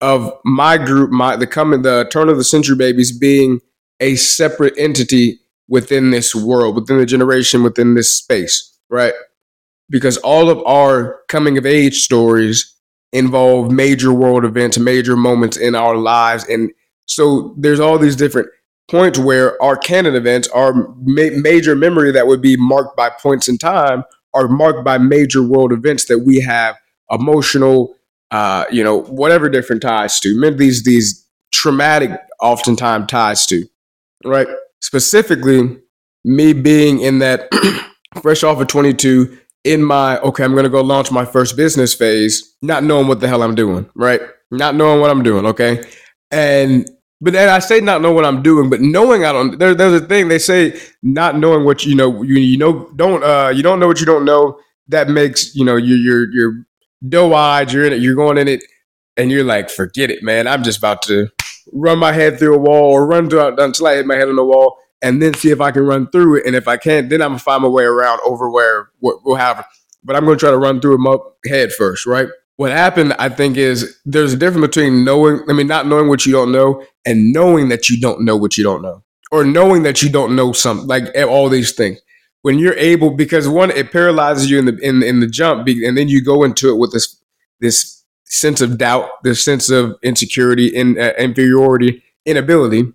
of 0.00 0.32
my 0.44 0.76
group, 0.76 1.10
my 1.12 1.36
the 1.36 1.46
coming 1.46 1.82
the 1.82 2.08
turn 2.10 2.28
of 2.28 2.36
the 2.36 2.44
century 2.44 2.74
babies 2.74 3.16
being 3.16 3.60
a 4.00 4.16
separate 4.16 4.74
entity 4.76 5.38
within 5.68 6.10
this 6.10 6.34
world, 6.34 6.74
within 6.74 6.98
the 6.98 7.06
generation, 7.06 7.62
within 7.62 7.94
this 7.94 8.12
space 8.12 8.72
right? 8.92 9.14
Because 9.90 10.18
all 10.18 10.50
of 10.50 10.64
our 10.64 11.22
coming 11.28 11.58
of 11.58 11.66
age 11.66 12.02
stories 12.02 12.76
involve 13.12 13.72
major 13.72 14.12
world 14.12 14.44
events, 14.44 14.78
major 14.78 15.16
moments 15.16 15.56
in 15.56 15.74
our 15.74 15.96
lives. 15.96 16.46
And 16.48 16.70
so 17.06 17.54
there's 17.58 17.80
all 17.80 17.98
these 17.98 18.14
different 18.14 18.48
points 18.90 19.18
where 19.18 19.60
our 19.62 19.76
canon 19.76 20.14
events, 20.14 20.46
our 20.48 20.74
ma- 21.00 21.36
major 21.36 21.74
memory 21.74 22.12
that 22.12 22.26
would 22.26 22.42
be 22.42 22.56
marked 22.56 22.96
by 22.96 23.10
points 23.10 23.48
in 23.48 23.58
time, 23.58 24.04
are 24.34 24.46
marked 24.46 24.84
by 24.84 24.98
major 24.98 25.42
world 25.42 25.72
events 25.72 26.04
that 26.06 26.20
we 26.20 26.40
have 26.40 26.76
emotional, 27.10 27.94
uh, 28.30 28.64
you 28.70 28.84
know, 28.84 29.02
whatever 29.02 29.48
different 29.48 29.82
ties 29.82 30.20
to. 30.20 30.50
These 30.52 30.84
these 30.84 31.26
traumatic, 31.52 32.10
oftentimes 32.40 33.06
ties 33.08 33.46
to, 33.46 33.66
right? 34.24 34.48
Specifically, 34.80 35.78
me 36.24 36.52
being 36.52 37.00
in 37.00 37.18
that 37.20 37.48
fresh 38.22 38.42
off 38.42 38.60
of 38.60 38.66
22 38.68 39.38
in 39.64 39.82
my 39.82 40.18
okay 40.20 40.44
i'm 40.44 40.54
gonna 40.54 40.68
go 40.68 40.80
launch 40.80 41.10
my 41.10 41.24
first 41.24 41.56
business 41.56 41.94
phase 41.94 42.56
not 42.62 42.82
knowing 42.84 43.06
what 43.06 43.20
the 43.20 43.28
hell 43.28 43.42
i'm 43.42 43.54
doing 43.54 43.88
right 43.94 44.20
not 44.50 44.74
knowing 44.74 45.00
what 45.00 45.10
i'm 45.10 45.22
doing 45.22 45.46
okay 45.46 45.84
and 46.32 46.88
but 47.20 47.32
then 47.32 47.48
i 47.48 47.60
say 47.60 47.80
not 47.80 48.02
know 48.02 48.12
what 48.12 48.24
i'm 48.24 48.42
doing 48.42 48.68
but 48.68 48.80
knowing 48.80 49.24
i 49.24 49.32
don't 49.32 49.58
there, 49.58 49.74
there's 49.74 50.02
a 50.02 50.04
thing 50.04 50.28
they 50.28 50.38
say 50.38 50.78
not 51.02 51.38
knowing 51.38 51.64
what 51.64 51.84
you 51.84 51.94
know 51.94 52.22
you, 52.22 52.34
you 52.34 52.58
know 52.58 52.90
don't 52.96 53.22
uh 53.22 53.52
you 53.54 53.62
don't 53.62 53.78
know 53.78 53.86
what 53.86 54.00
you 54.00 54.06
don't 54.06 54.24
know 54.24 54.58
that 54.88 55.08
makes 55.08 55.54
you 55.54 55.64
know 55.64 55.76
you 55.76 55.94
you're 55.94 56.30
you're 56.32 56.54
doe-eyed 57.08 57.72
you're 57.72 57.84
in 57.84 57.92
it 57.92 58.00
you're 58.00 58.16
going 58.16 58.38
in 58.38 58.48
it 58.48 58.62
and 59.16 59.30
you're 59.30 59.44
like, 59.44 59.70
forget 59.70 60.10
it, 60.10 60.22
man. 60.22 60.46
I'm 60.46 60.62
just 60.62 60.78
about 60.78 61.02
to 61.02 61.28
run 61.72 61.98
my 61.98 62.12
head 62.12 62.38
through 62.38 62.54
a 62.54 62.58
wall 62.58 62.92
or 62.92 63.06
run 63.06 63.28
through 63.28 63.56
until 63.58 63.86
I 63.86 63.96
hit 63.96 64.06
my 64.06 64.16
head 64.16 64.28
on 64.28 64.36
the 64.36 64.44
wall 64.44 64.78
and 65.02 65.20
then 65.20 65.34
see 65.34 65.50
if 65.50 65.60
I 65.60 65.70
can 65.70 65.84
run 65.84 66.08
through 66.10 66.38
it. 66.38 66.46
And 66.46 66.54
if 66.54 66.68
I 66.68 66.76
can't, 66.76 67.10
then 67.10 67.20
I'm 67.20 67.30
gonna 67.30 67.40
find 67.40 67.62
my 67.62 67.68
way 67.68 67.84
around 67.84 68.20
over 68.24 68.50
where 68.50 68.90
what 69.00 69.24
will 69.24 69.34
have. 69.34 69.66
But 70.04 70.16
I'm 70.16 70.24
gonna 70.24 70.36
try 70.36 70.50
to 70.50 70.58
run 70.58 70.80
through 70.80 71.12
up 71.12 71.38
head 71.44 71.72
first, 71.72 72.06
right? 72.06 72.28
What 72.56 72.70
happened, 72.70 73.14
I 73.18 73.28
think, 73.28 73.56
is 73.56 73.98
there's 74.04 74.32
a 74.32 74.36
difference 74.36 74.66
between 74.66 75.04
knowing, 75.04 75.40
I 75.48 75.52
mean, 75.52 75.66
not 75.66 75.86
knowing 75.86 76.08
what 76.08 76.26
you 76.26 76.32
don't 76.32 76.52
know 76.52 76.84
and 77.04 77.32
knowing 77.32 77.68
that 77.70 77.88
you 77.88 78.00
don't 78.00 78.24
know 78.24 78.36
what 78.36 78.56
you 78.56 78.62
don't 78.62 78.82
know, 78.82 79.02
or 79.32 79.44
knowing 79.44 79.82
that 79.82 80.02
you 80.02 80.10
don't 80.10 80.36
know 80.36 80.52
something, 80.52 80.86
like 80.86 81.04
eh, 81.14 81.24
all 81.24 81.48
these 81.48 81.72
things. 81.72 81.98
When 82.42 82.58
you're 82.58 82.76
able, 82.76 83.10
because 83.10 83.48
one, 83.48 83.70
it 83.70 83.90
paralyzes 83.90 84.50
you 84.50 84.58
in 84.58 84.66
the 84.66 84.76
in 84.78 85.02
in 85.02 85.20
the 85.20 85.26
jump, 85.26 85.66
and 85.66 85.96
then 85.96 86.08
you 86.08 86.22
go 86.22 86.44
into 86.44 86.68
it 86.70 86.78
with 86.78 86.92
this 86.92 87.20
this 87.60 88.01
sense 88.32 88.62
of 88.62 88.78
doubt, 88.78 89.10
this 89.22 89.44
sense 89.44 89.70
of 89.70 89.94
insecurity, 90.02 90.66
in 90.66 90.98
uh, 90.98 91.12
inferiority, 91.18 92.02
inability, 92.24 92.90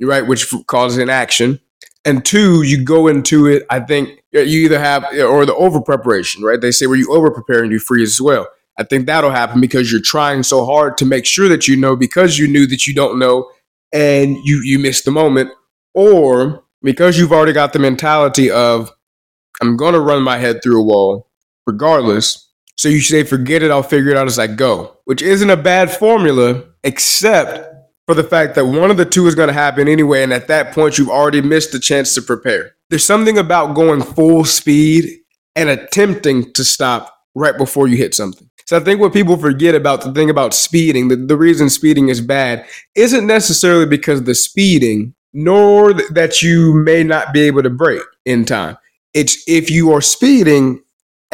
right, 0.00 0.26
which 0.26 0.52
causes 0.66 0.98
inaction. 0.98 1.60
And 2.04 2.24
two, 2.24 2.62
you 2.62 2.84
go 2.84 3.08
into 3.08 3.46
it. 3.46 3.66
I 3.68 3.80
think 3.80 4.22
you 4.32 4.64
either 4.64 4.78
have 4.78 5.04
or 5.12 5.44
the 5.44 5.54
over 5.56 5.80
preparation, 5.80 6.44
right? 6.44 6.60
They 6.60 6.70
say 6.70 6.86
where 6.86 6.96
you 6.96 7.12
over 7.12 7.32
prepare 7.32 7.64
and 7.64 7.72
you 7.72 7.80
freeze 7.80 8.14
as 8.14 8.20
well. 8.20 8.46
I 8.78 8.84
think 8.84 9.06
that'll 9.06 9.30
happen 9.30 9.60
because 9.60 9.90
you're 9.90 10.00
trying 10.00 10.44
so 10.44 10.64
hard 10.64 10.96
to 10.98 11.04
make 11.04 11.26
sure 11.26 11.48
that 11.48 11.66
you 11.66 11.76
know 11.76 11.96
because 11.96 12.38
you 12.38 12.46
knew 12.46 12.66
that 12.66 12.86
you 12.86 12.94
don't 12.94 13.18
know 13.18 13.50
and 13.92 14.36
you 14.44 14.60
you 14.62 14.78
missed 14.78 15.04
the 15.04 15.10
moment, 15.10 15.50
or 15.94 16.62
because 16.82 17.18
you've 17.18 17.32
already 17.32 17.52
got 17.52 17.72
the 17.72 17.78
mentality 17.80 18.50
of 18.50 18.92
I'm 19.60 19.76
gonna 19.76 20.00
run 20.00 20.22
my 20.22 20.38
head 20.38 20.62
through 20.62 20.80
a 20.80 20.84
wall 20.84 21.28
regardless. 21.66 22.45
So 22.78 22.88
you 22.88 23.00
say, 23.00 23.22
forget 23.22 23.62
it, 23.62 23.70
I'll 23.70 23.82
figure 23.82 24.10
it 24.10 24.16
out 24.16 24.26
as 24.26 24.38
I 24.38 24.46
go, 24.46 24.98
which 25.04 25.22
isn't 25.22 25.48
a 25.48 25.56
bad 25.56 25.90
formula, 25.90 26.64
except 26.84 27.74
for 28.06 28.14
the 28.14 28.24
fact 28.24 28.54
that 28.54 28.66
one 28.66 28.90
of 28.90 28.96
the 28.96 29.04
two 29.04 29.26
is 29.26 29.34
going 29.34 29.48
to 29.48 29.54
happen 29.54 29.88
anyway. 29.88 30.22
And 30.22 30.32
at 30.32 30.48
that 30.48 30.72
point, 30.72 30.98
you've 30.98 31.08
already 31.08 31.40
missed 31.40 31.72
the 31.72 31.80
chance 31.80 32.14
to 32.14 32.22
prepare. 32.22 32.74
There's 32.90 33.04
something 33.04 33.38
about 33.38 33.74
going 33.74 34.02
full 34.02 34.44
speed 34.44 35.18
and 35.56 35.68
attempting 35.68 36.52
to 36.52 36.64
stop 36.64 37.12
right 37.34 37.56
before 37.56 37.88
you 37.88 37.96
hit 37.96 38.14
something. 38.14 38.48
So 38.66 38.76
I 38.76 38.80
think 38.80 39.00
what 39.00 39.12
people 39.12 39.36
forget 39.36 39.74
about 39.74 40.02
the 40.02 40.12
thing 40.12 40.28
about 40.28 40.52
speeding, 40.52 41.08
the, 41.08 41.16
the 41.16 41.36
reason 41.36 41.70
speeding 41.70 42.08
is 42.08 42.20
bad, 42.20 42.66
isn't 42.94 43.26
necessarily 43.26 43.86
because 43.86 44.20
of 44.20 44.26
the 44.26 44.34
speeding, 44.34 45.14
nor 45.32 45.92
that 45.92 46.42
you 46.42 46.74
may 46.74 47.04
not 47.04 47.32
be 47.32 47.42
able 47.42 47.62
to 47.62 47.70
brake 47.70 48.02
in 48.24 48.44
time. 48.44 48.76
It's 49.14 49.42
if 49.48 49.70
you 49.70 49.92
are 49.92 50.00
speeding 50.00 50.82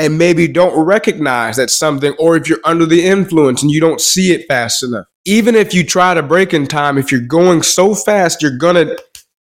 and 0.03 0.19
maybe 0.19 0.49
don't 0.49 0.79
recognize 0.85 1.57
that 1.57 1.71
something, 1.71 2.13
or 2.19 2.37
if 2.37 2.49
you're 2.49 2.61
under 2.65 2.85
the 2.85 3.07
influence 3.07 3.63
and 3.63 3.71
you 3.71 3.81
don't 3.81 4.01
see 4.01 4.33
it 4.33 4.47
fast 4.49 4.83
enough. 4.83 5.07
Even 5.25 5.55
if 5.55 5.73
you 5.73 5.85
try 5.85 6.13
to 6.15 6.23
break 6.23 6.53
in 6.53 6.67
time, 6.67 6.99
if 6.99 7.13
you're 7.13 7.21
going 7.21 7.63
so 7.63 7.95
fast, 7.95 8.43
you're 8.43 8.59
gonna 8.59 8.97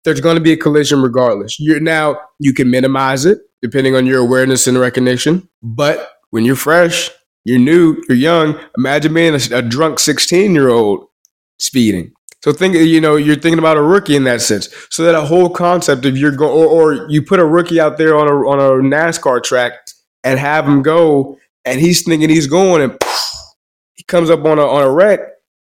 there's 0.03 0.21
gonna 0.21 0.39
be 0.39 0.53
a 0.53 0.57
collision 0.57 1.01
regardless. 1.01 1.59
You're 1.59 1.79
now 1.79 2.21
you 2.39 2.53
can 2.53 2.69
minimize 2.69 3.25
it 3.25 3.39
depending 3.61 3.95
on 3.95 4.05
your 4.05 4.19
awareness 4.19 4.67
and 4.67 4.79
recognition. 4.79 5.49
But 5.63 6.17
when 6.29 6.45
you're 6.45 6.55
fresh, 6.55 7.09
you're 7.45 7.59
new, 7.59 8.01
you're 8.07 8.17
young. 8.17 8.59
Imagine 8.77 9.13
being 9.13 9.33
a, 9.33 9.57
a 9.57 9.61
drunk 9.61 9.99
16 9.99 10.53
year 10.53 10.69
old 10.69 11.07
speeding. 11.57 12.13
So 12.43 12.51
think, 12.51 12.75
you 12.75 12.99
know, 12.99 13.15
you're 13.15 13.37
thinking 13.37 13.59
about 13.59 13.77
a 13.77 13.81
rookie 13.81 14.17
in 14.17 14.25
that 14.25 14.41
sense. 14.41 14.67
So 14.89 15.03
that 15.03 15.15
a 15.15 15.21
whole 15.21 15.49
concept 15.49 16.03
of 16.05 16.17
you're 16.17 16.35
going, 16.35 16.51
or, 16.51 16.65
or, 16.65 17.09
you 17.09 17.21
put 17.21 17.39
a 17.39 17.45
rookie 17.45 17.79
out 17.79 17.97
there 17.97 18.17
on 18.17 18.27
a 18.27 18.33
on 18.33 18.59
a 18.59 18.83
NASCAR 18.83 19.41
track 19.41 19.82
and 20.23 20.39
have 20.39 20.67
him 20.67 20.81
go, 20.81 21.37
and 21.65 21.79
he's 21.79 22.03
thinking 22.03 22.29
he's 22.29 22.47
going, 22.47 22.81
and 22.81 22.97
he 23.93 24.03
comes 24.03 24.29
up 24.29 24.45
on 24.45 24.59
a 24.59 24.65
on 24.65 24.83
a 24.83 24.91
wreck. 24.91 25.19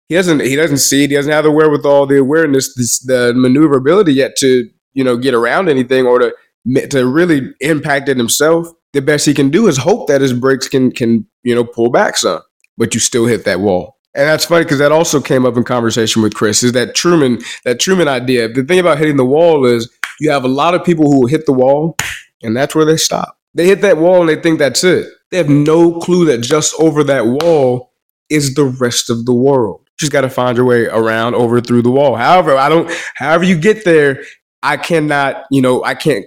He 0.10 0.16
doesn't 0.16 0.42
he 0.42 0.56
doesn't 0.56 0.78
see 0.78 1.06
it. 1.06 1.10
He 1.10 1.16
doesn't 1.16 1.32
have 1.32 1.44
the 1.44 1.52
wherewithal, 1.52 2.08
the 2.08 2.20
awareness, 2.20 2.74
this, 2.76 3.00
the 3.00 3.34
maneuverability 3.34 4.14
yet 4.14 4.36
to 4.38 4.70
you 4.94 5.04
know 5.04 5.18
get 5.18 5.34
around 5.34 5.70
anything 5.70 6.06
or 6.06 6.20
to 6.20 6.88
to 6.90 7.08
really 7.08 7.54
impact 7.62 8.10
it 8.10 8.18
himself. 8.18 8.68
The 8.94 9.02
best 9.02 9.26
he 9.26 9.34
can 9.34 9.50
do 9.50 9.68
is 9.68 9.78
hope 9.78 10.08
that 10.08 10.22
his 10.22 10.34
brakes 10.34 10.68
can 10.68 10.92
can 10.92 11.26
you 11.44 11.56
know 11.56 11.64
pull 11.64 11.90
back 11.90 12.18
some, 12.18 12.42
but 12.78 12.94
you 12.94 13.00
still 13.00 13.26
hit 13.26 13.46
that 13.46 13.60
wall. 13.60 13.98
And 14.16 14.28
that's 14.28 14.46
funny 14.46 14.64
because 14.64 14.78
that 14.78 14.92
also 14.92 15.20
came 15.20 15.46
up 15.46 15.58
in 15.58 15.64
conversation 15.64 16.22
with 16.22 16.36
Chris. 16.36 16.62
Is 16.62 16.74
that 16.74 16.94
Truman? 16.94 17.40
That 17.66 17.80
Truman 17.80 18.08
idea. 18.08 18.48
The 18.48 18.64
thing 18.64 18.80
about 18.80 19.00
hitting 19.00 19.18
the 19.18 19.26
wall 19.26 19.66
is 19.66 19.92
you 20.20 20.30
have 20.30 20.44
a 20.44 20.50
lot 20.50 20.76
of 20.76 20.84
people 20.84 21.12
who 21.12 21.26
hit 21.26 21.48
the 21.48 21.54
wall, 21.54 21.98
and 22.44 22.56
that's 22.56 22.76
where 22.76 22.86
they 22.86 22.98
stop. 22.98 23.40
They 23.54 23.66
hit 23.66 23.82
that 23.82 23.98
wall 23.98 24.22
and 24.22 24.30
they 24.30 24.42
think 24.42 24.60
that's 24.60 24.84
it. 24.84 25.08
They 25.32 25.38
have 25.38 25.50
no 25.50 26.00
clue 26.00 26.26
that 26.26 26.42
just 26.42 26.74
over 26.80 27.04
that 27.04 27.26
wall 27.26 27.94
is 28.30 28.56
the 28.56 28.66
rest 28.66 29.10
of 29.10 29.26
the 29.26 29.34
world. 29.34 29.82
You 29.86 29.92
just 30.00 30.12
got 30.12 30.22
to 30.22 30.30
find 30.30 30.58
your 30.58 30.66
way 30.66 30.86
around 30.86 31.36
over 31.36 31.62
through 31.62 31.84
the 31.84 31.92
wall. 31.92 32.16
However, 32.16 32.56
I 32.56 32.70
don't, 32.70 32.92
however 33.16 33.44
you 33.44 33.58
get 33.58 33.86
there, 33.86 34.24
I 34.64 34.78
cannot, 34.78 35.44
you 35.52 35.62
know, 35.62 35.84
I 35.84 35.94
can't 35.94 36.26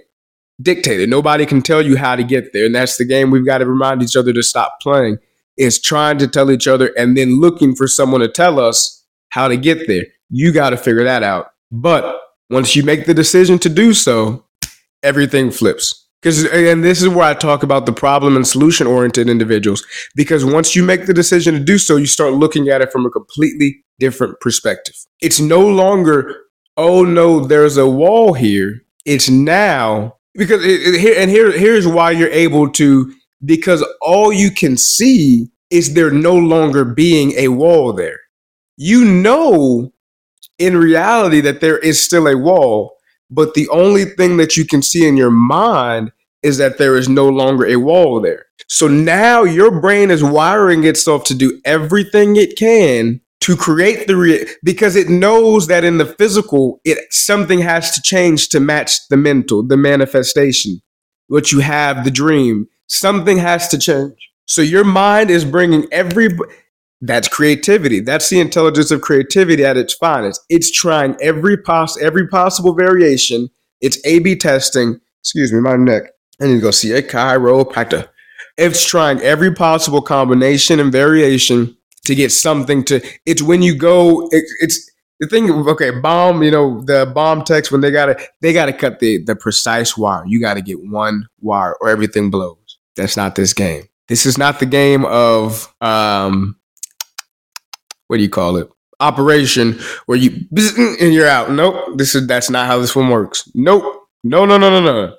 dictate 0.61 0.99
it. 0.99 1.09
Nobody 1.09 1.45
can 1.45 1.61
tell 1.61 1.81
you 1.81 1.97
how 1.97 2.15
to 2.15 2.23
get 2.23 2.53
there. 2.53 2.65
And 2.65 2.75
that's 2.75 2.97
the 2.97 3.05
game 3.05 3.29
we've 3.31 3.45
got 3.45 3.59
to 3.59 3.65
remind 3.65 4.01
each 4.01 4.15
other 4.15 4.33
to 4.33 4.43
stop 4.43 4.79
playing 4.81 5.17
is 5.57 5.81
trying 5.81 6.17
to 6.19 6.27
tell 6.27 6.51
each 6.51 6.67
other 6.67 6.93
and 6.97 7.17
then 7.17 7.39
looking 7.39 7.75
for 7.75 7.87
someone 7.87 8.21
to 8.21 8.27
tell 8.27 8.59
us 8.59 9.05
how 9.29 9.47
to 9.47 9.57
get 9.57 9.87
there. 9.87 10.05
You 10.29 10.51
got 10.51 10.69
to 10.69 10.77
figure 10.77 11.03
that 11.03 11.23
out. 11.23 11.51
But 11.71 12.19
once 12.49 12.75
you 12.75 12.83
make 12.83 13.05
the 13.05 13.13
decision 13.13 13.59
to 13.59 13.69
do 13.69 13.93
so, 13.93 14.45
everything 15.03 15.51
flips. 15.51 16.06
Because 16.21 16.45
and 16.45 16.83
this 16.83 17.01
is 17.01 17.09
where 17.09 17.25
I 17.25 17.33
talk 17.33 17.63
about 17.63 17.85
the 17.85 17.93
problem 17.93 18.35
and 18.35 18.47
solution 18.47 18.87
oriented 18.87 19.29
individuals. 19.29 19.85
Because 20.15 20.43
once 20.43 20.75
you 20.75 20.83
make 20.83 21.05
the 21.05 21.13
decision 21.13 21.53
to 21.53 21.59
do 21.59 21.77
so, 21.77 21.95
you 21.95 22.07
start 22.07 22.33
looking 22.33 22.69
at 22.69 22.81
it 22.81 22.91
from 22.91 23.05
a 23.05 23.09
completely 23.09 23.83
different 23.99 24.39
perspective. 24.39 24.95
It's 25.21 25.39
no 25.39 25.65
longer, 25.65 26.35
oh 26.75 27.03
no, 27.03 27.39
there's 27.41 27.77
a 27.77 27.87
wall 27.87 28.33
here. 28.33 28.81
It's 29.05 29.29
now 29.29 30.17
because 30.33 30.63
it, 30.63 30.81
it, 30.95 30.99
here 30.99 31.15
and 31.17 31.29
here 31.29 31.51
here's 31.51 31.87
why 31.87 32.11
you're 32.11 32.29
able 32.29 32.69
to 32.71 33.13
because 33.45 33.85
all 34.01 34.33
you 34.33 34.49
can 34.51 34.75
see 34.75 35.47
is 35.69 35.93
there 35.93 36.11
no 36.11 36.35
longer 36.35 36.83
being 36.83 37.33
a 37.33 37.49
wall 37.49 37.93
there. 37.93 38.19
You 38.75 39.05
know 39.05 39.93
in 40.59 40.75
reality 40.75 41.41
that 41.41 41.61
there 41.61 41.77
is 41.77 42.01
still 42.01 42.27
a 42.27 42.37
wall 42.37 42.96
but 43.29 43.53
the 43.53 43.67
only 43.69 44.05
thing 44.05 44.37
that 44.37 44.55
you 44.55 44.65
can 44.65 44.81
see 44.81 45.07
in 45.07 45.17
your 45.17 45.31
mind 45.31 46.11
is 46.43 46.57
that 46.57 46.77
there 46.77 46.95
is 46.95 47.09
no 47.09 47.27
longer 47.27 47.65
a 47.65 47.75
wall 47.75 48.21
there. 48.21 48.45
So 48.67 48.87
now 48.87 49.43
your 49.43 49.81
brain 49.81 50.11
is 50.11 50.23
wiring 50.23 50.83
itself 50.83 51.23
to 51.25 51.35
do 51.35 51.59
everything 51.65 52.35
it 52.35 52.57
can 52.57 53.21
to 53.41 53.55
create 53.55 54.07
the 54.07 54.15
re- 54.15 54.47
because 54.63 54.95
it 54.95 55.09
knows 55.09 55.67
that 55.67 55.83
in 55.83 55.97
the 55.97 56.05
physical 56.05 56.81
it 56.83 56.97
something 57.11 57.59
has 57.59 57.91
to 57.95 58.01
change 58.01 58.49
to 58.49 58.59
match 58.59 59.07
the 59.09 59.17
mental, 59.17 59.63
the 59.63 59.77
manifestation, 59.77 60.81
what 61.27 61.51
you 61.51 61.59
have, 61.59 62.03
the 62.03 62.11
dream. 62.11 62.67
Something 62.87 63.37
has 63.37 63.67
to 63.69 63.77
change. 63.77 64.31
So 64.45 64.61
your 64.61 64.83
mind 64.83 65.29
is 65.29 65.43
bringing 65.43 65.87
every 65.91 66.29
that's 67.01 67.27
creativity. 67.27 67.99
That's 67.99 68.29
the 68.29 68.39
intelligence 68.39 68.91
of 68.91 69.01
creativity 69.01 69.63
at 69.63 69.77
its 69.77 69.93
finest. 69.93 70.41
It's 70.49 70.71
trying 70.71 71.15
every 71.21 71.57
pos 71.57 71.99
every 72.01 72.27
possible 72.27 72.73
variation. 72.73 73.49
It's 73.81 74.03
A/B 74.05 74.35
testing. 74.37 74.99
Excuse 75.21 75.53
me, 75.53 75.59
my 75.59 75.75
neck. 75.75 76.03
I 76.41 76.45
need 76.47 76.55
to 76.55 76.61
go 76.61 76.71
see 76.71 76.91
a 76.93 77.01
chiropractor. 77.01 78.07
It's 78.57 78.83
trying 78.83 79.21
every 79.21 79.53
possible 79.53 80.01
combination 80.01 80.79
and 80.79 80.91
variation 80.91 81.77
to 82.05 82.15
get 82.15 82.31
something 82.31 82.83
to. 82.85 83.01
It's 83.25 83.41
when 83.41 83.61
you 83.61 83.75
go. 83.75 84.27
It, 84.31 84.45
it's 84.59 84.89
the 85.19 85.27
thing. 85.27 85.51
Okay, 85.51 85.91
bomb. 85.91 86.41
You 86.41 86.51
know 86.51 86.81
the 86.81 87.11
bomb 87.13 87.43
text 87.43 87.71
when 87.71 87.81
they 87.81 87.91
gotta 87.91 88.19
they 88.41 88.53
gotta 88.53 88.73
cut 88.73 88.99
the 88.99 89.23
the 89.23 89.35
precise 89.35 89.95
wire. 89.95 90.23
You 90.25 90.41
got 90.41 90.55
to 90.55 90.61
get 90.61 90.83
one 90.83 91.27
wire 91.41 91.75
or 91.79 91.89
everything 91.89 92.31
blows. 92.31 92.79
That's 92.95 93.17
not 93.17 93.35
this 93.35 93.53
game. 93.53 93.83
This 94.07 94.25
is 94.25 94.37
not 94.37 94.59
the 94.59 94.65
game 94.65 95.05
of 95.05 95.71
um 95.81 96.56
what 98.07 98.17
do 98.17 98.23
you 98.23 98.29
call 98.29 98.57
it? 98.57 98.69
Operation 98.99 99.79
where 100.07 100.17
you 100.17 100.31
and 100.99 101.13
you're 101.13 101.27
out. 101.27 101.51
Nope, 101.51 101.97
this 101.97 102.15
is 102.15 102.27
that's 102.27 102.49
not 102.49 102.67
how 102.67 102.79
this 102.79 102.95
one 102.95 103.09
works. 103.09 103.49
Nope, 103.53 104.07
no, 104.23 104.45
no, 104.45 104.57
no, 104.57 104.69
no, 104.69 104.81
no. 104.81 105.15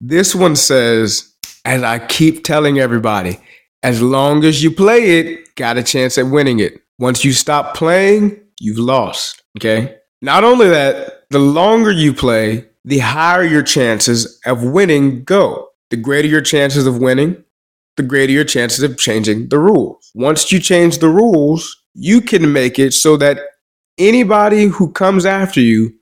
This 0.00 0.34
one 0.34 0.56
says, 0.56 1.34
as 1.64 1.82
I 1.82 1.98
keep 1.98 2.44
telling 2.44 2.78
everybody, 2.78 3.38
as 3.82 4.00
long 4.00 4.44
as 4.44 4.62
you 4.62 4.70
play 4.70 5.18
it, 5.18 5.54
got 5.54 5.78
a 5.78 5.82
chance 5.82 6.18
at 6.18 6.26
winning 6.26 6.60
it. 6.60 6.82
Once 6.98 7.24
you 7.24 7.32
stop 7.32 7.74
playing, 7.74 8.38
you've 8.60 8.78
lost. 8.78 9.42
Okay. 9.58 9.96
Not 10.22 10.44
only 10.44 10.68
that, 10.68 11.24
the 11.30 11.38
longer 11.38 11.90
you 11.90 12.12
play, 12.12 12.66
the 12.84 12.98
higher 12.98 13.44
your 13.44 13.62
chances 13.62 14.38
of 14.44 14.62
winning 14.62 15.24
go. 15.24 15.68
The 15.90 15.96
greater 15.96 16.28
your 16.28 16.40
chances 16.40 16.86
of 16.86 16.98
winning, 16.98 17.42
the 17.96 18.02
greater 18.02 18.32
your 18.32 18.44
chances 18.44 18.82
of 18.82 18.96
changing 18.96 19.48
the 19.48 19.58
rules. 19.58 20.10
Once 20.14 20.52
you 20.52 20.60
change 20.60 20.98
the 20.98 21.08
rules, 21.08 21.79
you 21.94 22.20
can 22.20 22.52
make 22.52 22.78
it 22.78 22.92
so 22.92 23.16
that 23.16 23.40
anybody 23.98 24.66
who 24.66 24.92
comes 24.92 25.26
after 25.26 25.60
you 25.60 25.94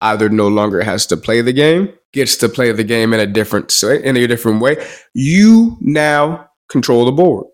either 0.00 0.28
no 0.28 0.48
longer 0.48 0.82
has 0.82 1.06
to 1.06 1.16
play 1.16 1.40
the 1.40 1.52
game, 1.52 1.92
gets 2.12 2.36
to 2.36 2.48
play 2.48 2.72
the 2.72 2.84
game 2.84 3.12
in 3.12 3.20
a 3.20 3.26
different 3.26 3.72
in 3.82 4.16
a 4.16 4.26
different 4.26 4.60
way. 4.60 4.84
You 5.14 5.76
now 5.80 6.50
control 6.68 7.04
the 7.04 7.12
board. 7.12 7.46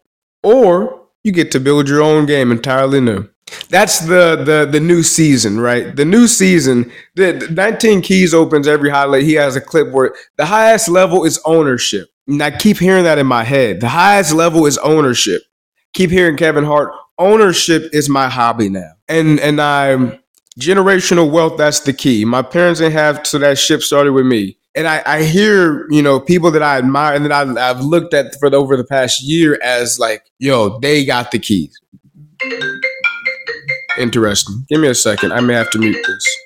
Or 0.42 1.06
You 1.24 1.32
get 1.32 1.50
to 1.52 1.60
build 1.60 1.88
your 1.88 2.00
own 2.02 2.26
game 2.26 2.50
entirely 2.50 3.00
new. 3.00 3.28
That's 3.70 4.00
the 4.00 4.36
the 4.36 4.68
the 4.70 4.80
new 4.80 5.02
season, 5.02 5.60
right? 5.60 5.94
The 5.94 6.04
new 6.04 6.26
season. 6.26 6.90
The, 7.16 7.32
the 7.32 7.50
19 7.50 8.02
keys 8.02 8.32
opens 8.32 8.68
every 8.68 8.90
highlight. 8.90 9.24
He 9.24 9.34
has 9.34 9.56
a 9.56 9.60
clipboard. 9.60 10.12
The 10.36 10.46
highest 10.46 10.88
level 10.88 11.24
is 11.24 11.40
ownership. 11.44 12.08
And 12.26 12.42
I 12.42 12.50
keep 12.50 12.78
hearing 12.78 13.04
that 13.04 13.18
in 13.18 13.26
my 13.26 13.44
head. 13.44 13.80
The 13.80 13.88
highest 13.88 14.32
level 14.32 14.66
is 14.66 14.78
ownership. 14.78 15.42
Keep 15.94 16.10
hearing 16.10 16.36
Kevin 16.36 16.64
Hart. 16.64 16.92
Ownership 17.18 17.90
is 17.92 18.08
my 18.08 18.28
hobby 18.28 18.68
now, 18.68 18.92
and 19.08 19.40
and 19.40 19.60
I'm 19.60 20.18
generational 20.58 21.30
wealth. 21.30 21.56
That's 21.56 21.80
the 21.80 21.92
key. 21.92 22.24
My 22.24 22.42
parents 22.42 22.80
didn't 22.80 22.92
have, 22.92 23.26
so 23.26 23.38
that 23.38 23.58
ship 23.58 23.82
started 23.82 24.12
with 24.12 24.26
me. 24.26 24.56
And 24.74 24.86
I, 24.86 25.02
I 25.04 25.22
hear, 25.24 25.90
you 25.90 26.02
know, 26.02 26.20
people 26.20 26.52
that 26.52 26.62
I 26.62 26.78
admire 26.78 27.14
and 27.14 27.24
that 27.24 27.32
I, 27.32 27.70
I've 27.70 27.80
looked 27.80 28.14
at 28.14 28.38
for 28.38 28.48
the, 28.48 28.58
over 28.58 28.76
the 28.76 28.84
past 28.84 29.22
year 29.22 29.58
as 29.62 29.98
like, 29.98 30.22
yo, 30.38 30.78
they 30.78 31.04
got 31.04 31.32
the 31.32 31.40
keys. 31.40 31.76
Interesting. 33.98 34.64
Give 34.68 34.80
me 34.80 34.88
a 34.88 34.94
second. 34.94 35.32
I 35.32 35.40
may 35.40 35.54
have 35.54 35.70
to 35.70 35.78
mute 35.78 35.96
this. 36.06 36.36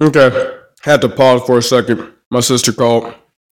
Okay. 0.00 0.58
Had 0.82 1.00
to 1.00 1.08
pause 1.08 1.42
for 1.44 1.58
a 1.58 1.62
second. 1.62 2.12
My 2.30 2.40
sister 2.40 2.72
called. 2.72 3.04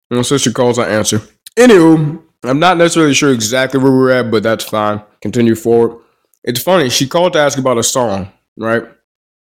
When 0.08 0.18
my 0.18 0.22
sister 0.22 0.52
calls, 0.52 0.78
I 0.78 0.88
answer. 0.90 1.20
Anywho, 1.56 2.22
I'm 2.44 2.58
not 2.60 2.76
necessarily 2.76 3.14
sure 3.14 3.32
exactly 3.32 3.80
where 3.80 3.90
we're 3.90 4.10
at, 4.10 4.30
but 4.30 4.44
that's 4.44 4.64
fine. 4.64 5.02
Continue 5.22 5.56
forward. 5.56 5.98
It's 6.44 6.62
funny. 6.62 6.90
She 6.90 7.08
called 7.08 7.32
to 7.32 7.38
ask 7.38 7.58
about 7.58 7.78
a 7.78 7.82
song, 7.82 8.30
right? 8.56 8.84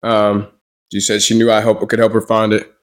Um, 0.01 0.47
she 0.91 0.99
said 0.99 1.21
she 1.21 1.37
knew 1.37 1.51
I 1.51 1.61
help 1.61 1.87
could 1.87 1.99
help 1.99 2.13
her 2.13 2.21
find 2.21 2.53
it. 2.53 2.73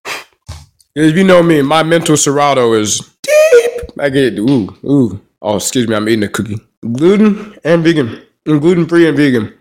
If 0.95 1.17
you 1.17 1.25
know 1.25 1.43
me, 1.43 1.61
my 1.63 1.83
mental 1.83 2.17
Serato 2.17 2.73
is 2.75 3.01
deep. 3.23 3.99
I 3.99 4.09
get 4.11 4.39
ooh 4.39 4.77
ooh. 4.85 5.21
Oh, 5.43 5.57
excuse 5.57 5.89
me, 5.89 5.97
I'm 5.97 6.09
eating 6.09 6.23
a 6.23 6.29
cookie. 6.29 6.61
Gluten 6.81 7.59
and 7.65 7.83
vegan, 7.83 8.23
and 8.47 8.61
gluten 8.61 8.87
free 8.87 9.09
and 9.09 9.17
vegan. 9.17 9.53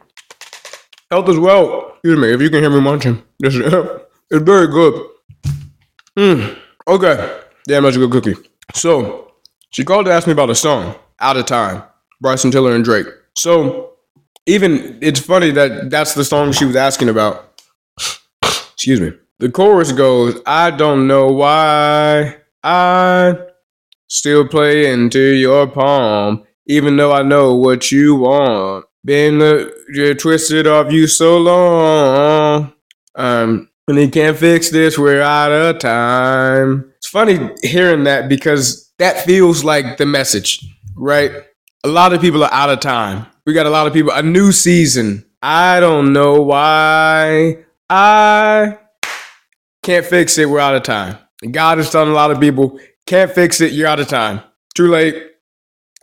Health 1.10 1.30
as 1.30 1.40
well. 1.40 1.90
Excuse 1.96 2.20
me, 2.20 2.32
if 2.32 2.42
you 2.42 2.50
can 2.50 2.60
hear 2.60 2.70
me 2.70 2.80
munching, 2.80 3.24
this 3.40 3.56
is, 3.56 3.62
it's 4.32 4.44
very 4.44 4.68
good. 4.68 5.08
Hmm. 6.18 6.54
Okay. 6.88 7.40
Damn, 7.68 7.84
that's 7.84 7.96
a 7.96 8.00
good 8.00 8.12
cookie. 8.12 8.36
So 8.74 9.34
she 9.72 9.84
called 9.84 10.06
to 10.06 10.12
ask 10.12 10.28
me 10.28 10.34
about 10.34 10.50
a 10.50 10.56
song, 10.56 10.96
Out 11.20 11.38
of 11.38 11.46
Time, 11.46 11.84
Bryson 12.22 12.52
Tiller 12.52 12.76
and 12.76 12.84
Drake. 12.84 13.08
So 13.36 13.93
even 14.46 15.00
it's 15.02 15.20
funny 15.20 15.52
that 15.52 15.90
that's 15.90 16.14
the 16.14 16.24
song 16.24 16.52
she 16.52 16.66
was 16.66 16.76
asking 16.76 17.10
about. 17.10 17.62
Excuse 18.74 19.00
me. 19.00 19.14
The 19.40 19.50
chorus 19.50 19.92
goes, 19.92 20.40
I 20.46 20.72
don't 20.72 21.08
know 21.08 21.28
why 21.28 22.38
I 22.64 23.36
still 24.08 24.48
play 24.48 24.92
into 24.92 25.20
your 25.20 25.68
palm, 25.68 26.44
even 26.68 26.98
though 26.98 27.12
I 27.12 27.24
know 27.24 27.56
what 27.56 27.92
you 27.92 28.16
want. 28.16 28.86
Been 29.06 29.42
uh, 29.42 30.14
twisted 30.18 30.66
off 30.68 30.92
you 30.92 31.08
so 31.08 31.38
long. 31.38 32.74
Um, 33.16 33.70
and 33.88 33.98
he 33.98 34.10
can't 34.10 34.38
fix 34.38 34.70
this, 34.70 34.98
we're 34.98 35.22
out 35.22 35.52
of 35.52 35.80
time. 35.80 36.94
It's 36.98 37.10
funny 37.10 37.50
hearing 37.64 38.06
that 38.06 38.30
because 38.30 38.94
that 38.98 39.26
feels 39.26 39.64
like 39.64 39.98
the 39.98 40.06
message, 40.06 40.66
right? 40.96 41.32
A 41.84 41.90
lot 41.90 42.14
of 42.14 42.22
people 42.22 42.44
are 42.44 42.54
out 42.54 42.70
of 42.70 42.80
time. 42.80 43.26
We 43.46 43.54
got 43.54 43.66
a 43.66 43.70
lot 43.70 43.88
of 43.88 43.94
people, 43.94 44.12
a 44.12 44.24
new 44.24 44.52
season. 44.52 45.26
I 45.42 45.80
don't 45.80 46.14
know 46.14 46.42
why 46.42 47.58
I 47.90 48.78
can't 49.82 50.06
fix 50.06 50.38
it, 50.38 50.50
we're 50.50 50.60
out 50.60 50.76
of 50.76 50.84
time. 50.84 51.18
God 51.52 51.80
is 51.80 51.90
telling 51.90 52.10
a 52.10 52.14
lot 52.14 52.32
of 52.32 52.40
people, 52.40 52.80
can't 53.06 53.32
fix 53.32 53.60
it, 53.60 53.74
you're 53.74 53.88
out 53.88 54.00
of 54.00 54.08
time. 54.08 54.42
Too 54.76 54.88
late. 54.88 55.32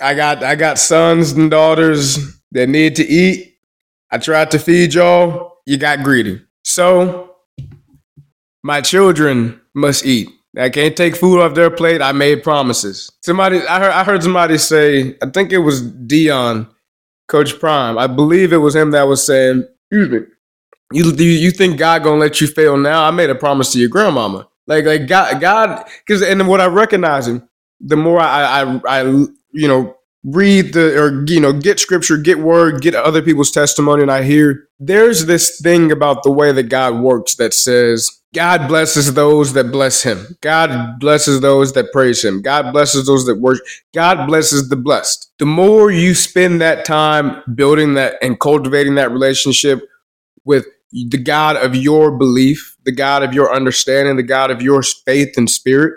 I 0.01 0.15
got 0.15 0.43
I 0.43 0.55
got 0.55 0.79
sons 0.79 1.33
and 1.33 1.51
daughters 1.51 2.19
that 2.53 2.69
need 2.69 2.97
to 2.97 3.07
eat. 3.07 3.59
I 4.11 4.19
tried 4.19 4.51
to 4.53 4.59
feed 4.59 4.95
y'all. 4.95 5.59
You 5.67 5.77
got 5.77 6.03
greedy. 6.03 6.43
So 6.65 7.37
my 8.63 8.81
children 8.81 9.61
must 9.75 10.05
eat. 10.05 10.29
I 10.59 10.69
can't 10.69 10.97
take 10.97 11.17
food 11.17 11.41
off 11.41 11.55
their 11.55 11.71
plate. 11.71 12.03
I 12.03 12.13
made 12.13 12.43
promises. 12.43 13.11
Somebody, 13.23 13.61
I 13.67 13.79
heard, 13.79 13.93
I 13.93 14.05
heard 14.05 14.23
somebody 14.23 14.59
say, 14.59 15.17
I 15.23 15.31
think 15.31 15.53
it 15.53 15.59
was 15.59 15.83
Deion, 15.83 16.69
Coach 17.31 17.59
Prime. 17.61 17.97
I 17.97 18.09
believe 18.09 18.53
it 18.53 18.59
was 18.59 18.75
him 18.75 18.91
that 18.91 19.05
was 19.05 19.25
saying, 19.25 19.65
"Excuse 19.91 20.11
me, 20.11 20.27
you 20.93 21.05
you, 21.13 21.51
think 21.53 21.79
God 21.79 22.03
gonna 22.03 22.21
let 22.21 22.41
you 22.41 22.49
fail 22.49 22.77
now? 22.77 23.05
I 23.05 23.13
made 23.13 23.31
a 23.31 23.35
promise 23.35 23.73
to 23.73 23.79
your 23.79 23.89
grandmama. 23.89 24.49
Like 24.67 24.85
like 24.85 25.07
God 25.07 25.41
God, 25.41 25.89
because 26.05 26.23
and 26.23 26.47
what 26.49 26.61
I 26.61 26.67
recognize 26.67 27.29
him, 27.29 27.49
the 27.81 27.97
more 27.97 28.21
I 28.21 28.63
I, 28.63 28.81
I 28.89 29.03
you 29.53 29.69
know 29.69 29.97
read 30.25 30.75
the 30.75 31.01
or 31.01 31.25
you 31.27 31.41
know 31.41 31.53
get 31.53 31.81
scripture 31.81 32.19
get 32.19 32.39
word 32.39 32.83
get 32.83 32.95
other 32.95 33.23
people's 33.23 33.51
testimony 33.51 34.03
and 34.03 34.13
i 34.13 34.23
hear 34.23 34.69
there's 34.79 35.25
this 35.25 35.59
thing 35.61 35.91
about 35.91 36.23
the 36.23 36.31
way 36.31 36.53
that 36.53 36.65
god 36.65 37.01
works 37.01 37.37
that 37.37 37.55
says 37.55 38.21
god 38.35 38.69
blesses 38.69 39.15
those 39.15 39.55
that 39.55 39.73
bless 39.73 40.03
him. 40.03 40.37
God 40.41 41.01
blesses 41.01 41.41
those 41.41 41.73
that 41.73 41.93
praise 41.93 42.25
him. 42.25 42.43
God 42.43 42.73
blesses 42.73 43.07
those 43.07 43.27
that 43.27 43.41
worship. 43.41 43.65
God 43.93 44.27
blesses 44.27 44.69
the 44.69 44.77
blessed. 44.77 45.33
The 45.39 45.47
more 45.47 45.91
you 45.91 46.15
spend 46.15 46.61
that 46.61 46.85
time 46.85 47.43
building 47.55 47.95
that 47.95 48.15
and 48.23 48.39
cultivating 48.39 48.95
that 48.97 49.11
relationship 49.11 49.81
with 50.45 50.67
the 50.93 51.19
god 51.19 51.57
of 51.57 51.77
your 51.77 52.11
belief 52.11 52.77
the 52.85 52.93
god 52.93 53.23
of 53.23 53.33
your 53.33 53.55
understanding 53.55 54.17
the 54.17 54.23
god 54.25 54.51
of 54.51 54.61
your 54.61 54.83
faith 54.83 55.37
and 55.37 55.49
spirit 55.49 55.95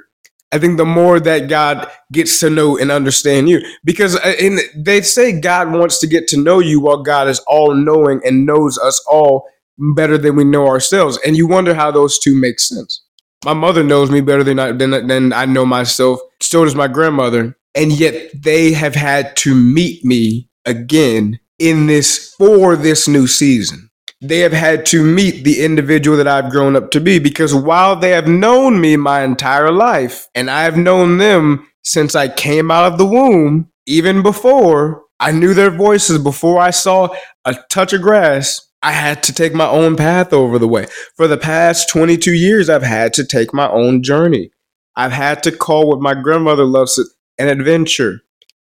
I 0.53 0.59
think 0.59 0.77
the 0.77 0.85
more 0.85 1.19
that 1.19 1.49
God 1.49 1.89
gets 2.11 2.39
to 2.41 2.49
know 2.49 2.77
and 2.77 2.91
understand 2.91 3.49
you, 3.49 3.59
because 3.83 4.15
uh, 4.17 4.33
in, 4.39 4.59
they 4.75 5.01
say 5.01 5.39
God 5.39 5.71
wants 5.71 5.97
to 5.99 6.07
get 6.07 6.27
to 6.27 6.37
know 6.37 6.59
you 6.59 6.79
while 6.79 7.01
God 7.01 7.27
is 7.27 7.39
all 7.47 7.73
knowing 7.73 8.21
and 8.23 8.45
knows 8.45 8.77
us 8.77 9.03
all 9.09 9.47
better 9.95 10.15
than 10.15 10.35
we 10.35 10.43
know 10.43 10.67
ourselves. 10.67 11.17
And 11.25 11.35
you 11.35 11.47
wonder 11.47 11.73
how 11.73 11.89
those 11.89 12.19
two 12.19 12.39
make 12.39 12.59
sense. 12.59 13.03
My 13.43 13.53
mother 13.53 13.83
knows 13.83 14.11
me 14.11 14.21
better 14.21 14.43
than 14.43 14.59
I, 14.59 14.71
than, 14.73 15.07
than 15.07 15.33
I 15.33 15.45
know 15.45 15.65
myself. 15.65 16.19
So 16.39 16.63
does 16.63 16.75
my 16.75 16.87
grandmother. 16.87 17.57
And 17.73 17.91
yet 17.91 18.29
they 18.35 18.73
have 18.73 18.93
had 18.93 19.35
to 19.37 19.55
meet 19.55 20.05
me 20.05 20.49
again 20.65 21.39
in 21.57 21.87
this 21.87 22.35
for 22.37 22.75
this 22.75 23.07
new 23.07 23.25
season 23.25 23.89
they 24.23 24.39
have 24.39 24.53
had 24.53 24.85
to 24.87 25.03
meet 25.03 25.43
the 25.43 25.63
individual 25.63 26.15
that 26.17 26.27
I've 26.27 26.49
grown 26.49 26.77
up 26.77 26.91
to 26.91 27.01
be 27.01 27.19
because 27.19 27.53
while 27.53 27.95
they 27.97 28.11
have 28.11 28.27
known 28.27 28.79
me 28.79 28.95
my 28.95 29.23
entire 29.23 29.71
life 29.71 30.29
and 30.33 30.49
I 30.49 30.63
have 30.63 30.77
known 30.77 31.17
them 31.17 31.67
since 31.83 32.15
I 32.15 32.29
came 32.29 32.71
out 32.71 32.91
of 32.91 32.97
the 32.97 33.05
womb, 33.05 33.69
even 33.85 34.23
before 34.23 35.03
I 35.19 35.31
knew 35.31 35.53
their 35.53 35.71
voices, 35.71 36.17
before 36.19 36.59
I 36.59 36.69
saw 36.69 37.09
a 37.43 37.55
touch 37.69 37.91
of 37.91 38.01
grass, 38.01 38.65
I 38.81 38.93
had 38.93 39.23
to 39.23 39.33
take 39.33 39.53
my 39.53 39.67
own 39.67 39.97
path 39.97 40.31
over 40.31 40.57
the 40.57 40.67
way. 40.67 40.87
For 41.15 41.27
the 41.27 41.37
past 41.37 41.89
22 41.89 42.33
years, 42.33 42.69
I've 42.69 42.83
had 42.83 43.13
to 43.13 43.25
take 43.25 43.53
my 43.53 43.69
own 43.69 44.03
journey. 44.03 44.51
I've 44.95 45.11
had 45.11 45.43
to 45.43 45.51
call 45.51 45.89
what 45.89 45.99
my 45.99 46.13
grandmother 46.13 46.65
loves 46.65 46.97
an 47.37 47.47
adventure. 47.49 48.21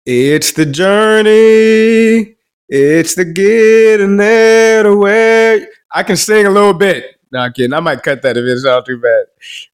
It's 0.07 0.53
the 0.53 0.67
journey 0.67 2.37
it's 2.75 3.17
the 3.17 3.27
getting 3.27 4.17
there 4.17 4.83
to 4.83 4.97
where 4.97 5.69
I 5.93 6.03
can 6.03 6.17
sing 6.17 6.47
a 6.47 6.51
little 6.51 6.73
bit. 6.73 7.05
No, 7.31 7.41
I'm 7.41 7.53
kidding. 7.53 7.75
I 7.75 7.81
might 7.81 8.03
cut 8.03 8.23
that 8.23 8.39
if 8.39 8.45
it's 8.45 8.65
not 8.65 8.87
too 8.87 8.99
bad. 8.99 9.25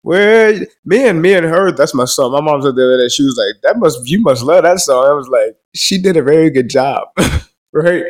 Where 0.02 0.66
me 0.84 1.06
and 1.06 1.22
me 1.22 1.34
and 1.34 1.46
her, 1.46 1.70
that's 1.70 1.94
my 1.94 2.06
song. 2.06 2.32
My 2.32 2.40
mom 2.40 2.60
said 2.60 2.74
the 2.74 2.82
other 2.82 2.98
day, 2.98 3.08
she 3.08 3.22
was 3.22 3.36
like, 3.36 3.62
"That 3.62 3.78
must 3.78 4.08
you 4.08 4.20
must 4.20 4.42
love 4.42 4.64
that 4.64 4.80
song." 4.80 5.06
I 5.06 5.12
was 5.12 5.28
like, 5.28 5.56
she 5.76 5.98
did 5.98 6.16
a 6.16 6.22
very 6.22 6.50
good 6.50 6.68
job, 6.68 7.06
right? 7.72 8.02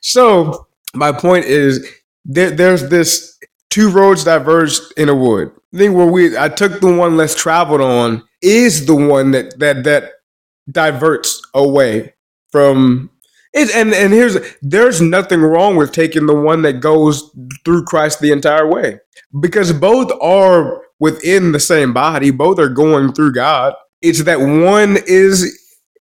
So 0.00 0.68
my 0.94 1.10
point 1.10 1.46
is, 1.46 1.84
there, 2.24 2.52
there's 2.52 2.88
this 2.88 3.36
two 3.70 3.90
roads 3.90 4.22
diverged 4.22 4.80
in 4.96 5.08
a 5.08 5.14
wood. 5.14 5.50
I 5.74 5.78
think 5.78 5.96
where 5.96 6.06
we, 6.06 6.38
I 6.38 6.48
took 6.50 6.80
the 6.80 6.94
one 6.94 7.16
less 7.16 7.34
traveled 7.34 7.80
on, 7.80 8.22
is 8.42 8.86
the 8.86 8.94
one 8.94 9.32
that 9.32 9.58
that 9.58 9.82
that 9.82 10.12
diverts 10.70 11.42
away 11.52 12.14
from 12.52 13.10
it, 13.52 13.74
and 13.74 13.94
and 13.94 14.12
here's 14.12 14.36
there's 14.62 15.00
nothing 15.00 15.40
wrong 15.40 15.76
with 15.76 15.92
taking 15.92 16.26
the 16.26 16.34
one 16.34 16.62
that 16.62 16.80
goes 16.80 17.30
through 17.64 17.84
Christ 17.84 18.20
the 18.20 18.32
entire 18.32 18.66
way 18.66 19.00
because 19.40 19.72
both 19.72 20.12
are 20.20 20.82
within 21.00 21.52
the 21.52 21.60
same 21.60 21.92
body. 21.92 22.30
Both 22.30 22.58
are 22.58 22.68
going 22.68 23.12
through 23.12 23.32
God. 23.32 23.74
It's 24.02 24.24
that 24.24 24.40
one 24.40 24.98
is 25.06 25.58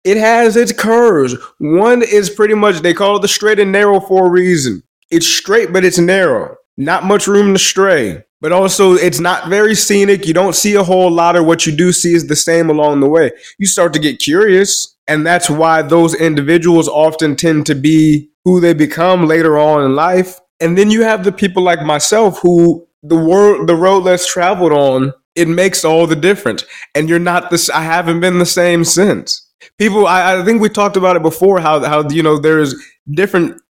it 0.03 0.17
has 0.17 0.55
its 0.55 0.71
curves. 0.71 1.35
One 1.59 2.01
is 2.01 2.29
pretty 2.29 2.53
much 2.53 2.79
they 2.79 2.93
call 2.93 3.17
it 3.17 3.21
the 3.21 3.27
straight 3.27 3.59
and 3.59 3.71
narrow 3.71 3.99
for 3.99 4.27
a 4.27 4.29
reason. 4.29 4.83
It's 5.09 5.27
straight, 5.27 5.71
but 5.71 5.85
it's 5.85 5.97
narrow. 5.99 6.55
Not 6.77 7.05
much 7.05 7.27
room 7.27 7.53
to 7.53 7.59
stray. 7.59 8.23
But 8.39 8.51
also, 8.51 8.93
it's 8.93 9.19
not 9.19 9.49
very 9.49 9.73
scenic. 9.73 10.27
You 10.27 10.33
don't 10.33 10.55
see 10.55 10.75
a 10.75 10.83
whole 10.83 11.09
lot, 11.09 11.35
of 11.35 11.45
what 11.45 11.65
you 11.65 11.75
do 11.75 11.91
see 11.91 12.13
is 12.13 12.27
the 12.27 12.35
same 12.35 12.69
along 12.69 12.99
the 12.99 13.09
way. 13.09 13.31
You 13.57 13.65
start 13.65 13.93
to 13.93 13.99
get 13.99 14.19
curious 14.19 14.95
and 15.07 15.25
that's 15.25 15.49
why 15.49 15.81
those 15.81 16.13
individuals 16.13 16.87
often 16.87 17.35
tend 17.35 17.65
to 17.67 17.75
be 17.75 18.29
who 18.43 18.59
they 18.59 18.73
become 18.73 19.25
later 19.25 19.57
on 19.57 19.83
in 19.83 19.95
life. 19.95 20.39
And 20.59 20.77
then 20.77 20.89
you 20.89 21.03
have 21.03 21.23
the 21.23 21.31
people 21.31 21.63
like 21.63 21.81
myself 21.81 22.39
who 22.41 22.87
the 23.03 23.17
world, 23.17 23.67
the 23.67 23.75
road 23.75 24.03
less 24.03 24.25
traveled 24.25 24.73
on, 24.73 25.13
it 25.35 25.47
makes 25.47 25.85
all 25.85 26.07
the 26.07 26.15
difference. 26.15 26.63
And 26.95 27.07
you're 27.07 27.19
not 27.19 27.51
this, 27.51 27.69
I 27.69 27.81
haven't 27.81 28.19
been 28.19 28.39
the 28.39 28.45
same 28.45 28.83
since. 28.83 29.43
People, 29.77 30.07
I, 30.07 30.39
I 30.39 30.43
think 30.43 30.61
we 30.61 30.69
talked 30.69 30.97
about 30.97 31.15
it 31.15 31.21
before 31.21 31.59
how, 31.59 31.83
how, 31.83 32.09
you 32.09 32.23
know, 32.23 32.37
there's 32.37 32.75
different 33.11 33.61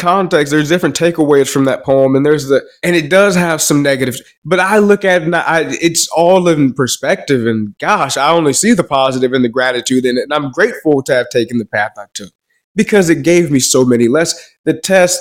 context, 0.00 0.50
there's 0.50 0.68
different 0.68 0.96
takeaways 0.96 1.48
from 1.48 1.66
that 1.66 1.84
poem, 1.84 2.16
and 2.16 2.26
there's 2.26 2.48
the 2.48 2.62
and 2.82 2.96
it 2.96 3.08
does 3.08 3.36
have 3.36 3.62
some 3.62 3.82
negatives. 3.82 4.20
But 4.44 4.58
I 4.58 4.78
look 4.78 5.04
at 5.04 5.22
it, 5.22 5.34
I, 5.34 5.66
it's 5.80 6.08
all 6.08 6.48
in 6.48 6.72
perspective, 6.72 7.46
and 7.46 7.76
gosh, 7.78 8.16
I 8.16 8.30
only 8.30 8.52
see 8.52 8.72
the 8.72 8.82
positive 8.82 9.32
and 9.32 9.44
the 9.44 9.48
gratitude 9.48 10.04
in 10.04 10.18
it, 10.18 10.22
and 10.22 10.32
I'm 10.32 10.50
grateful 10.50 11.02
to 11.04 11.14
have 11.14 11.28
taken 11.28 11.58
the 11.58 11.64
path 11.64 11.92
I 11.96 12.06
took 12.14 12.32
because 12.74 13.10
it 13.10 13.22
gave 13.22 13.50
me 13.50 13.60
so 13.60 13.84
many 13.84 14.08
less. 14.08 14.34
The 14.64 14.74
test 14.74 15.20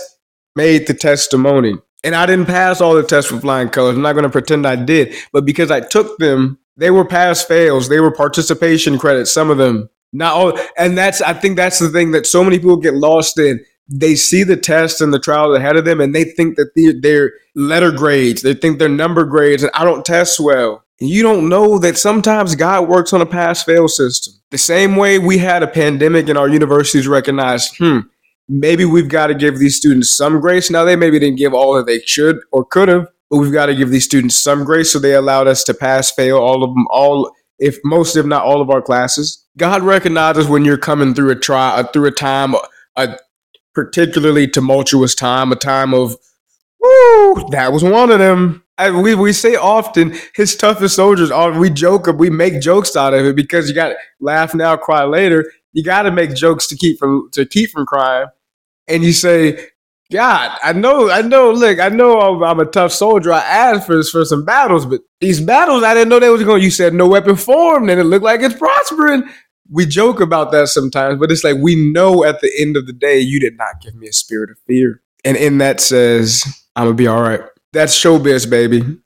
made 0.56 0.88
the 0.88 0.94
testimony, 0.94 1.76
and 2.04 2.16
I 2.16 2.26
didn't 2.26 2.48
pass 2.48 2.82
all 2.82 2.96
the 2.96 3.04
tests 3.04 3.32
with 3.32 3.42
flying 3.42 3.70
colors. 3.70 3.96
I'm 3.96 4.02
not 4.02 4.14
going 4.14 4.24
to 4.24 4.30
pretend 4.30 4.66
I 4.66 4.78
did, 4.78 5.14
but 5.32 5.46
because 5.46 5.70
I 5.70 5.82
took 5.82 6.18
them, 6.18 6.58
they 6.78 6.90
were 6.90 7.06
pass 7.06 7.44
fails. 7.44 7.90
They 7.90 8.00
were 8.00 8.12
participation 8.12 8.98
credits. 8.98 9.32
Some 9.32 9.50
of 9.50 9.58
them. 9.58 9.90
Not 10.12 10.34
all, 10.34 10.60
and 10.76 10.98
that's 10.98 11.22
I 11.22 11.34
think 11.34 11.56
that's 11.56 11.78
the 11.78 11.90
thing 11.90 12.12
that 12.12 12.26
so 12.26 12.44
many 12.44 12.58
people 12.58 12.78
get 12.78 12.96
lost 12.96 13.38
in 13.38 13.64
they 13.90 14.16
see 14.16 14.44
the 14.44 14.56
test 14.56 15.02
and 15.02 15.12
the 15.12 15.20
trials 15.20 15.58
ahead 15.58 15.76
of 15.76 15.84
them 15.84 16.00
and 16.00 16.14
they 16.14 16.24
think 16.24 16.56
that 16.58 16.72
they're, 16.76 16.94
they're 16.94 17.34
letter 17.56 17.92
grades, 17.92 18.44
they 18.44 18.54
think 18.54 18.78
they're 18.78 18.88
number 18.88 19.26
grades, 19.26 19.64
and 19.64 19.72
I 19.74 19.84
don't 19.84 20.06
test 20.06 20.40
well. 20.40 20.84
You 21.00 21.24
don't 21.24 21.50
know 21.50 21.80
that 21.80 21.98
sometimes 21.98 22.56
God 22.56 22.88
works 22.88 23.14
on 23.14 23.22
a 23.22 23.26
pass 23.26 23.64
fail 23.64 23.88
system. 23.88 24.34
The 24.52 24.58
same 24.58 24.96
way 24.96 25.18
we 25.18 25.38
had 25.38 25.64
a 25.64 25.68
pandemic 25.68 26.28
and 26.30 26.38
our 26.38 26.50
universities 26.50 27.08
recognized, 27.08 27.78
hmm, 27.78 28.00
maybe 28.50 28.84
we've 28.84 29.08
got 29.08 29.28
to 29.28 29.36
give 29.36 29.60
these 29.60 29.78
students 29.78 30.16
some 30.16 30.42
grace. 30.42 30.70
Now, 30.70 30.84
they 30.84 30.96
maybe 30.96 31.18
didn't 31.18 31.38
give 31.38 31.54
all 31.54 31.76
that 31.76 31.86
they 31.86 32.00
should 32.02 32.40
or 32.52 32.66
could 32.66 32.90
have, 32.90 33.08
but 33.30 33.38
we've 33.38 33.54
got 33.54 33.68
to 33.68 33.76
give 33.76 33.92
these 33.92 34.06
students 34.06 34.40
some 34.40 34.66
grace. 34.66 34.92
So 34.92 35.00
they 35.00 35.14
allowed 35.14 35.48
us 35.48 35.64
to 35.66 35.74
pass 35.74 36.12
fail 36.12 36.38
all 36.38 36.64
of 36.64 36.74
them, 36.74 36.86
all, 36.90 37.32
if 37.60 37.78
most, 37.86 38.18
if 38.18 38.26
not 38.26 38.44
all 38.44 38.62
of 38.62 38.70
our 38.70 38.82
classes. 38.82 39.46
God 39.58 39.84
recognizes 39.84 40.48
when 40.48 40.66
you're 40.66 40.78
coming 40.78 41.14
through 41.14 41.32
a 41.32 41.36
trial, 41.36 41.84
through 41.84 42.08
a 42.08 42.12
time, 42.12 42.56
a 42.98 43.18
particularly 43.74 44.48
tumultuous 44.48 45.16
time, 45.16 45.52
a 45.52 45.56
time 45.56 45.94
of, 45.94 46.16
woo, 46.80 47.50
that 47.52 47.72
was 47.72 47.84
one 47.84 48.12
of 48.12 48.20
them. 48.20 48.64
I, 48.78 48.92
we, 48.92 49.14
we 49.14 49.34
say 49.34 49.56
often 49.56 50.16
his 50.36 50.56
toughest 50.56 50.96
soldiers 50.96 51.32
are 51.32 51.58
we 51.58 51.70
joke 51.70 52.08
we 52.08 52.30
make 52.30 52.62
jokes 52.62 52.96
out 52.96 53.14
of 53.14 53.26
it 53.26 53.36
because 53.36 53.68
you 53.68 53.76
got 53.76 53.90
to 53.90 53.98
laugh 54.22 54.56
now 54.56 54.78
cry 54.78 55.04
later. 55.04 55.52
You 55.74 55.84
got 55.84 56.04
to 56.04 56.12
make 56.12 56.34
jokes 56.34 56.66
to 56.68 56.78
keep 56.78 56.98
from 56.98 57.30
to 57.34 57.46
keep 57.46 57.72
from 57.72 57.86
crying. 57.86 58.28
And 58.88 59.04
you 59.04 59.12
say 59.12 59.68
god 60.12 60.58
i 60.64 60.74
know 60.74 61.12
i 61.12 61.22
know 61.22 61.52
look 61.52 61.80
i 61.80 61.88
know 61.88 62.20
i'm, 62.20 62.44
I'm 62.44 62.60
a 62.60 62.66
tough 62.66 62.92
soldier. 62.92 63.32
I 63.32 63.42
asked 63.42 63.86
for 63.86 64.02
for 64.04 64.26
some 64.26 64.44
battles 64.44 64.86
but 64.86 65.02
these 65.22 65.40
battles 65.40 65.84
i 65.84 65.94
didn't 65.94 66.10
know 66.10 66.20
they 66.20 66.30
was 66.30 66.44
going 66.44 66.64
you 66.64 66.72
said 66.72 66.94
no 66.94 67.08
weapon 67.08 67.36
formed 67.36 67.90
and 67.92 68.00
it 68.00 68.06
looked 68.06 68.26
like 68.26 68.42
it's 68.42 68.56
prospering 68.58 69.30
we 69.72 69.86
joke 69.86 70.20
about 70.20 70.52
that 70.52 70.68
sometimes, 70.68 71.20
but 71.20 71.32
it's 71.32 71.44
like 71.44 71.58
we 71.58 71.76
know 71.76 72.24
at 72.24 72.42
the 72.42 72.52
end 72.60 72.76
of 72.76 72.88
the 72.88 72.94
day, 72.94 73.20
you 73.20 73.40
did 73.40 73.58
not 73.58 73.82
give 73.82 73.96
me 73.96 74.08
a 74.08 74.14
spirit 74.14 74.50
of 74.50 74.58
fear. 74.66 75.02
And 75.24 75.38
in 75.38 75.58
that 75.60 75.80
says, 75.80 76.44
I'm 76.76 76.86
gonna 76.86 76.96
be 76.96 77.08
all 77.08 77.22
right. 77.22 77.42
That's 77.74 77.98
showbiz, 77.98 78.50
baby. 78.50 78.98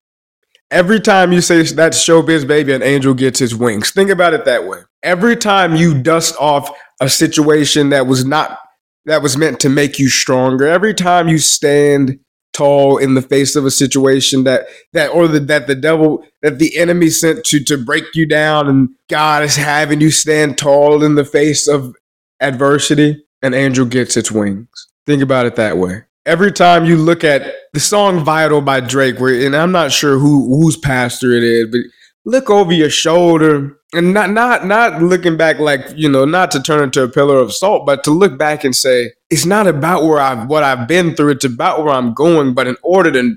Every 0.72 1.00
time 1.00 1.32
you 1.32 1.42
say 1.42 1.62
that's 1.64 2.04
showbiz, 2.04 2.48
baby, 2.48 2.74
an 2.74 2.82
angel 2.82 3.14
gets 3.14 3.40
his 3.40 3.56
wings. 3.56 3.92
Think 3.92 4.10
about 4.10 4.34
it 4.34 4.46
that 4.46 4.66
way. 4.66 4.80
Every 5.04 5.36
time 5.36 5.76
you 5.76 6.02
dust 6.02 6.36
off 6.40 6.70
a 7.02 7.10
situation 7.10 7.90
that 7.90 8.08
was 8.08 8.26
not 8.26 8.60
that 9.06 9.22
was 9.22 9.36
meant 9.36 9.60
to 9.60 9.70
make 9.70 10.00
you 10.00 10.10
stronger, 10.10 10.66
every 10.66 10.94
time 10.94 11.28
you 11.28 11.38
stand 11.38 12.20
tall 12.54 12.98
in 12.98 13.16
the 13.16 13.22
face 13.22 13.56
of 13.56 13.66
a 13.66 13.72
situation 13.72 14.44
that 14.44 14.68
that 14.94 15.10
or 15.10 15.28
the, 15.28 15.40
that 15.40 15.68
the 15.68 15.76
devil 15.76 16.24
that 16.42 16.60
the 16.60 16.78
enemy 16.78 17.10
sent 17.10 17.44
to 17.46 17.64
to 17.64 17.78
break 17.78 18.04
you 18.14 18.28
down 18.28 18.70
and 18.70 18.90
God 19.10 19.44
is 19.44 19.56
having 19.56 20.00
you 20.02 20.12
stand 20.12 20.58
tall 20.58 21.04
in 21.04 21.16
the 21.16 21.26
face 21.26 21.68
of 21.68 21.96
adversity 22.40 23.24
an 23.42 23.54
angel 23.54 23.86
gets 23.86 24.16
its 24.16 24.32
wings. 24.32 24.88
Think 25.06 25.22
about 25.22 25.46
it 25.46 25.56
that 25.56 25.78
way. 25.78 26.04
Every 26.26 26.52
time 26.52 26.86
you 26.86 26.96
look 26.96 27.26
at 27.26 27.54
the 27.74 27.82
song 27.82 28.24
vital 28.24 28.62
by 28.62 28.80
Drake 28.80 29.20
where 29.20 29.46
and 29.46 29.56
I'm 29.56 29.72
not 29.72 29.92
sure 29.92 30.18
who 30.18 30.62
whose 30.62 30.78
pastor 30.78 31.32
it 31.32 31.44
is 31.44 31.68
but 31.72 31.82
look 32.26 32.50
over 32.50 32.72
your 32.72 32.90
shoulder 32.90 33.78
and 33.94 34.14
not 34.14 34.30
not 34.30 34.66
not 34.66 35.02
looking 35.02 35.38
back 35.38 35.60
like 35.60 35.82
you 35.96 36.10
know 36.10 36.26
not 36.26 36.52
to 36.52 36.62
turn 36.62 36.84
into 36.84 37.04
a 37.04 37.08
pillar 37.08 37.38
of 37.38 37.54
salt 37.54 37.86
but 37.86 38.04
to 38.04 38.12
look 38.12 38.38
back 38.38 38.64
and 38.64 38.76
say 38.76 39.12
it's 39.30 39.46
not 39.46 39.68
about 39.68 40.04
where 40.04 40.20
i've 40.20 40.48
what 40.48 40.64
i've 40.64 40.88
been 40.88 41.16
through. 41.16 41.32
It's 41.32 41.46
about 41.46 41.84
where 41.84 41.94
i'm 41.94 42.14
going. 42.14 42.54
But 42.54 42.68
in 42.68 42.78
order 42.82 43.12
to 43.12 43.36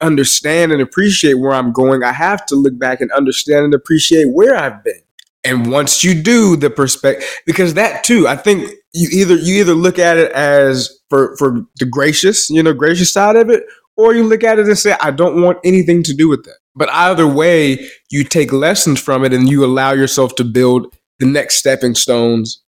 understand 0.00 0.72
and 0.72 0.82
appreciate 0.82 1.34
where 1.34 1.52
i'm 1.52 1.72
going 1.72 2.02
i 2.02 2.12
have 2.12 2.44
to 2.46 2.56
look 2.56 2.76
back 2.78 3.00
and 3.00 3.12
understand 3.12 3.64
and 3.64 3.74
appreciate 3.74 4.26
where 4.32 4.56
i've 4.56 4.82
been. 4.82 5.00
And 5.44 5.70
once 5.72 6.04
you 6.04 6.20
do 6.20 6.56
the 6.56 6.70
perspective 6.70 7.28
because 7.46 7.74
that 7.74 8.02
too 8.02 8.26
i 8.26 8.36
think 8.36 8.68
you 8.92 9.08
either 9.12 9.36
you 9.36 9.60
either 9.60 9.74
look 9.74 9.98
at 9.98 10.16
it 10.16 10.32
as 10.32 10.98
for 11.08 11.36
for 11.36 11.62
the 11.76 11.86
gracious 11.86 12.50
you 12.50 12.62
know 12.62 12.72
gracious 12.72 13.12
side 13.12 13.36
of 13.36 13.50
it 13.50 13.62
or 14.02 14.14
you 14.14 14.24
look 14.24 14.44
at 14.44 14.58
it 14.58 14.66
and 14.66 14.78
say 14.78 14.94
i 15.00 15.10
don't 15.10 15.40
want 15.40 15.58
anything 15.64 16.02
to 16.02 16.14
do 16.14 16.28
with 16.28 16.44
that 16.44 16.56
but 16.74 16.90
either 16.90 17.26
way, 17.26 17.88
you 18.10 18.24
take 18.24 18.52
lessons 18.52 19.00
from 19.00 19.24
it 19.24 19.32
and 19.32 19.48
you 19.48 19.64
allow 19.64 19.92
yourself 19.92 20.34
to 20.36 20.44
build 20.44 20.94
the 21.18 21.26
next 21.26 21.56
stepping 21.56 21.94
stones 21.94 22.62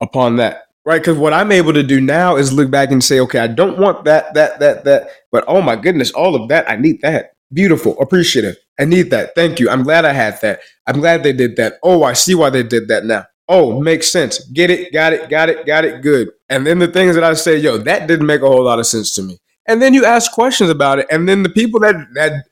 upon 0.00 0.36
that. 0.36 0.64
Right? 0.86 1.00
Because 1.00 1.18
what 1.18 1.34
I'm 1.34 1.52
able 1.52 1.74
to 1.74 1.82
do 1.82 2.00
now 2.00 2.36
is 2.36 2.52
look 2.52 2.70
back 2.70 2.90
and 2.90 3.04
say, 3.04 3.20
okay, 3.20 3.38
I 3.38 3.48
don't 3.48 3.78
want 3.78 4.04
that, 4.04 4.32
that, 4.34 4.60
that, 4.60 4.84
that. 4.84 5.10
But 5.30 5.44
oh 5.46 5.60
my 5.60 5.76
goodness, 5.76 6.10
all 6.12 6.34
of 6.34 6.48
that, 6.48 6.68
I 6.70 6.76
need 6.76 7.02
that. 7.02 7.32
Beautiful, 7.52 8.00
appreciative. 8.00 8.56
I 8.78 8.86
need 8.86 9.10
that. 9.10 9.34
Thank 9.34 9.60
you. 9.60 9.68
I'm 9.68 9.82
glad 9.82 10.04
I 10.04 10.12
had 10.12 10.40
that. 10.40 10.60
I'm 10.86 11.00
glad 11.00 11.22
they 11.22 11.34
did 11.34 11.56
that. 11.56 11.74
Oh, 11.82 12.02
I 12.02 12.14
see 12.14 12.34
why 12.34 12.48
they 12.48 12.62
did 12.62 12.88
that 12.88 13.04
now. 13.04 13.26
Oh, 13.46 13.80
makes 13.80 14.10
sense. 14.10 14.42
Get 14.50 14.70
it, 14.70 14.92
got 14.92 15.12
it, 15.12 15.28
got 15.28 15.48
it, 15.48 15.66
got 15.66 15.84
it, 15.84 16.02
good. 16.02 16.30
And 16.48 16.66
then 16.66 16.78
the 16.78 16.86
things 16.86 17.14
that 17.16 17.24
I 17.24 17.34
say, 17.34 17.58
yo, 17.58 17.76
that 17.78 18.06
didn't 18.06 18.26
make 18.26 18.42
a 18.42 18.48
whole 18.48 18.64
lot 18.64 18.78
of 18.78 18.86
sense 18.86 19.14
to 19.16 19.22
me. 19.22 19.38
And 19.70 19.80
then 19.80 19.94
you 19.94 20.04
ask 20.04 20.32
questions 20.32 20.68
about 20.68 20.98
it. 20.98 21.06
And 21.10 21.28
then 21.28 21.42
the 21.42 21.48
people 21.48 21.80
that 21.80 21.94
that 22.14 22.44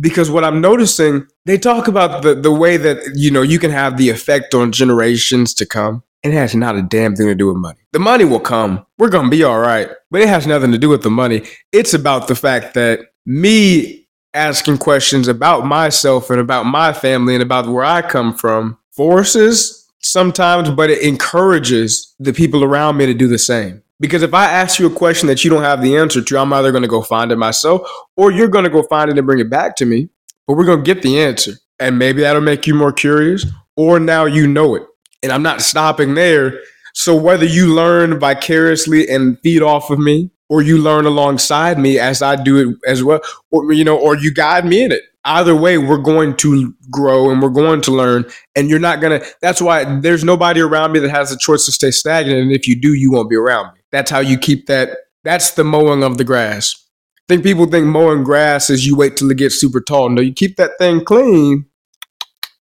because 0.00 0.30
what 0.30 0.42
I'm 0.42 0.60
noticing, 0.60 1.26
they 1.44 1.58
talk 1.58 1.86
about 1.86 2.22
the, 2.22 2.34
the 2.34 2.50
way 2.50 2.76
that, 2.76 3.12
you 3.14 3.30
know, 3.30 3.42
you 3.42 3.58
can 3.58 3.70
have 3.70 3.98
the 3.98 4.08
effect 4.08 4.54
on 4.54 4.72
generations 4.72 5.52
to 5.54 5.66
come. 5.66 6.02
and 6.24 6.32
It 6.32 6.36
has 6.36 6.54
not 6.54 6.76
a 6.76 6.82
damn 6.82 7.14
thing 7.14 7.26
to 7.26 7.34
do 7.34 7.48
with 7.48 7.56
money. 7.56 7.78
The 7.92 7.98
money 7.98 8.24
will 8.24 8.40
come. 8.40 8.86
We're 8.98 9.10
to 9.10 9.28
be 9.28 9.44
all 9.44 9.60
right. 9.60 9.90
But 10.10 10.22
it 10.22 10.28
has 10.28 10.46
nothing 10.46 10.72
to 10.72 10.78
do 10.78 10.88
with 10.88 11.02
the 11.02 11.10
money. 11.10 11.42
It's 11.72 11.94
about 11.94 12.26
the 12.26 12.34
fact 12.34 12.74
that 12.74 13.00
me 13.26 14.08
asking 14.34 14.78
questions 14.78 15.28
about 15.28 15.66
myself 15.66 16.30
and 16.30 16.40
about 16.40 16.64
my 16.64 16.92
family 16.92 17.34
and 17.34 17.42
about 17.42 17.68
where 17.68 17.84
I 17.84 18.00
come 18.02 18.34
from 18.34 18.78
forces 18.92 19.90
sometimes, 20.00 20.70
but 20.70 20.90
it 20.90 21.02
encourages 21.02 22.14
the 22.18 22.32
people 22.32 22.64
around 22.64 22.96
me 22.96 23.06
to 23.06 23.14
do 23.14 23.28
the 23.28 23.38
same. 23.38 23.82
Because 24.02 24.24
if 24.24 24.34
I 24.34 24.46
ask 24.46 24.80
you 24.80 24.88
a 24.88 24.90
question 24.90 25.28
that 25.28 25.44
you 25.44 25.50
don't 25.50 25.62
have 25.62 25.80
the 25.80 25.96
answer 25.96 26.20
to, 26.20 26.38
I'm 26.38 26.52
either 26.52 26.72
going 26.72 26.82
to 26.82 26.88
go 26.88 27.02
find 27.02 27.30
it 27.30 27.36
myself 27.36 27.88
or 28.16 28.32
you're 28.32 28.48
going 28.48 28.64
to 28.64 28.70
go 28.70 28.82
find 28.82 29.08
it 29.08 29.16
and 29.16 29.24
bring 29.24 29.38
it 29.38 29.48
back 29.48 29.76
to 29.76 29.86
me. 29.86 30.08
But 30.48 30.56
we're 30.56 30.64
going 30.66 30.82
to 30.82 30.94
get 30.94 31.02
the 31.02 31.20
answer. 31.20 31.52
And 31.78 32.00
maybe 32.00 32.22
that'll 32.22 32.42
make 32.42 32.66
you 32.66 32.74
more 32.74 32.92
curious 32.92 33.46
or 33.76 34.00
now 34.00 34.24
you 34.24 34.48
know 34.48 34.74
it. 34.74 34.82
And 35.22 35.30
I'm 35.30 35.44
not 35.44 35.62
stopping 35.62 36.14
there. 36.14 36.58
So 36.94 37.14
whether 37.14 37.44
you 37.44 37.72
learn 37.72 38.18
vicariously 38.18 39.08
and 39.08 39.38
feed 39.40 39.62
off 39.62 39.88
of 39.88 40.00
me 40.00 40.32
or 40.48 40.62
you 40.62 40.78
learn 40.78 41.06
alongside 41.06 41.78
me 41.78 42.00
as 42.00 42.22
I 42.22 42.34
do 42.34 42.70
it 42.70 42.76
as 42.90 43.04
well, 43.04 43.20
or, 43.52 43.72
you 43.72 43.84
know, 43.84 43.96
or 43.96 44.16
you 44.16 44.34
guide 44.34 44.66
me 44.66 44.82
in 44.82 44.90
it 44.90 45.02
either 45.24 45.54
way, 45.54 45.78
we're 45.78 45.96
going 45.98 46.36
to 46.38 46.74
grow 46.90 47.30
and 47.30 47.40
we're 47.40 47.50
going 47.50 47.80
to 47.82 47.92
learn. 47.92 48.24
And 48.56 48.68
you're 48.68 48.80
not 48.80 49.00
going 49.00 49.20
to, 49.20 49.26
that's 49.40 49.62
why 49.62 49.84
there's 50.00 50.24
nobody 50.24 50.60
around 50.60 50.90
me 50.90 50.98
that 50.98 51.10
has 51.10 51.30
a 51.30 51.38
choice 51.38 51.66
to 51.66 51.72
stay 51.72 51.92
stagnant. 51.92 52.40
And 52.40 52.50
if 52.50 52.66
you 52.66 52.74
do, 52.74 52.94
you 52.94 53.12
won't 53.12 53.30
be 53.30 53.36
around 53.36 53.72
me. 53.74 53.81
That's 53.92 54.10
how 54.10 54.20
you 54.20 54.38
keep 54.38 54.66
that. 54.66 54.98
That's 55.24 55.52
the 55.52 55.64
mowing 55.64 56.02
of 56.02 56.18
the 56.18 56.24
grass. 56.24 56.74
I 57.18 57.34
think 57.34 57.44
people 57.44 57.66
think 57.66 57.86
mowing 57.86 58.24
grass 58.24 58.68
is 58.70 58.86
you 58.86 58.96
wait 58.96 59.16
till 59.16 59.30
it 59.30 59.38
gets 59.38 59.60
super 59.60 59.80
tall. 59.80 60.08
No, 60.08 60.20
you 60.20 60.32
keep 60.32 60.56
that 60.56 60.72
thing 60.78 61.04
clean. 61.04 61.66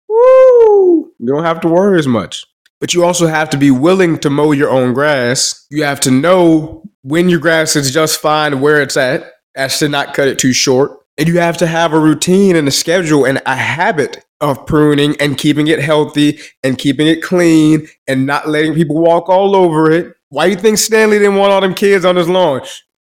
Woo! 0.08 1.12
You 1.18 1.26
don't 1.26 1.44
have 1.44 1.60
to 1.60 1.68
worry 1.68 1.98
as 1.98 2.06
much. 2.06 2.44
But 2.80 2.92
you 2.92 3.04
also 3.04 3.26
have 3.26 3.48
to 3.50 3.56
be 3.56 3.70
willing 3.70 4.18
to 4.18 4.28
mow 4.28 4.52
your 4.52 4.68
own 4.68 4.92
grass. 4.92 5.66
You 5.70 5.84
have 5.84 6.00
to 6.00 6.10
know 6.10 6.82
when 7.02 7.30
your 7.30 7.40
grass 7.40 7.76
is 7.76 7.92
just 7.92 8.20
fine 8.20 8.60
where 8.60 8.82
it's 8.82 8.96
at, 8.96 9.32
as 9.54 9.78
to 9.78 9.88
not 9.88 10.14
cut 10.14 10.28
it 10.28 10.38
too 10.38 10.52
short 10.52 10.98
and 11.16 11.28
you 11.28 11.38
have 11.38 11.56
to 11.58 11.66
have 11.66 11.92
a 11.92 11.98
routine 11.98 12.56
and 12.56 12.66
a 12.66 12.72
schedule 12.72 13.24
and 13.24 13.40
a 13.46 13.54
habit 13.54 14.24
of 14.40 14.66
pruning 14.66 15.16
and 15.20 15.38
keeping 15.38 15.68
it 15.68 15.78
healthy 15.78 16.38
and 16.62 16.76
keeping 16.76 17.06
it 17.06 17.22
clean 17.22 17.88
and 18.08 18.26
not 18.26 18.48
letting 18.48 18.74
people 18.74 19.00
walk 19.00 19.28
all 19.28 19.54
over 19.54 19.90
it. 19.90 20.14
Why 20.34 20.46
do 20.46 20.50
you 20.50 20.56
think 20.56 20.78
Stanley 20.78 21.20
didn't 21.20 21.36
want 21.36 21.52
all 21.52 21.60
them 21.60 21.74
kids 21.74 22.04
on 22.04 22.16
his 22.16 22.28
lawn? 22.28 22.60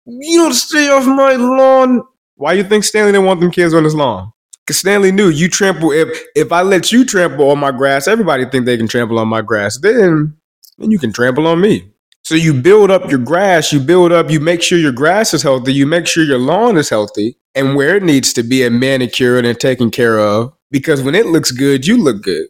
You 0.06 0.44
don't 0.44 0.54
stay 0.54 0.90
off 0.90 1.08
my 1.08 1.34
lawn. 1.34 2.04
Why 2.36 2.54
you 2.54 2.64
think 2.64 2.84
Stanley 2.84 3.14
didn't 3.14 3.26
want 3.26 3.40
them 3.40 3.50
kids 3.50 3.74
on 3.74 3.84
his 3.84 3.96
lawn? 3.96 4.32
Because 4.60 4.78
Stanley 4.78 5.12
knew 5.12 5.30
you 5.30 5.50
trample. 5.50 5.92
If 5.92 6.22
if 6.36 6.52
I 6.52 6.62
let 6.62 6.92
you 6.92 7.04
trample 7.04 7.50
on 7.50 7.58
my 7.58 7.72
grass, 7.72 8.08
everybody 8.08 8.46
think 8.46 8.68
they 8.68 8.78
can 8.78 8.88
trample 8.88 9.18
on 9.18 9.28
my 9.28 9.42
grass. 9.42 9.80
Then 9.80 10.38
then 10.78 10.92
you 10.92 11.00
can 11.00 11.12
trample 11.12 11.48
on 11.48 11.62
me. 11.62 11.90
So 12.24 12.36
you 12.36 12.54
build 12.54 12.92
up 12.92 13.10
your 13.10 13.20
grass, 13.20 13.74
you 13.74 13.80
build 13.80 14.12
up, 14.12 14.30
you 14.30 14.40
make 14.40 14.62
sure 14.62 14.78
your 14.78 14.92
grass 14.92 15.34
is 15.34 15.42
healthy, 15.42 15.74
you 15.74 15.88
make 15.88 16.06
sure 16.06 16.24
your 16.24 16.38
lawn 16.38 16.78
is 16.78 16.90
healthy 16.90 17.40
and 17.56 17.76
where 17.76 17.96
it 17.96 18.04
needs 18.04 18.34
to 18.34 18.44
be 18.44 18.64
and 18.64 18.80
manicured 18.80 19.46
and 19.46 19.60
taken 19.60 19.90
care 19.90 20.20
of. 20.20 20.54
Because 20.70 21.02
when 21.02 21.16
it 21.16 21.26
looks 21.26 21.50
good, 21.50 21.88
you 21.88 21.98
look 21.98 22.22
good. 22.22 22.50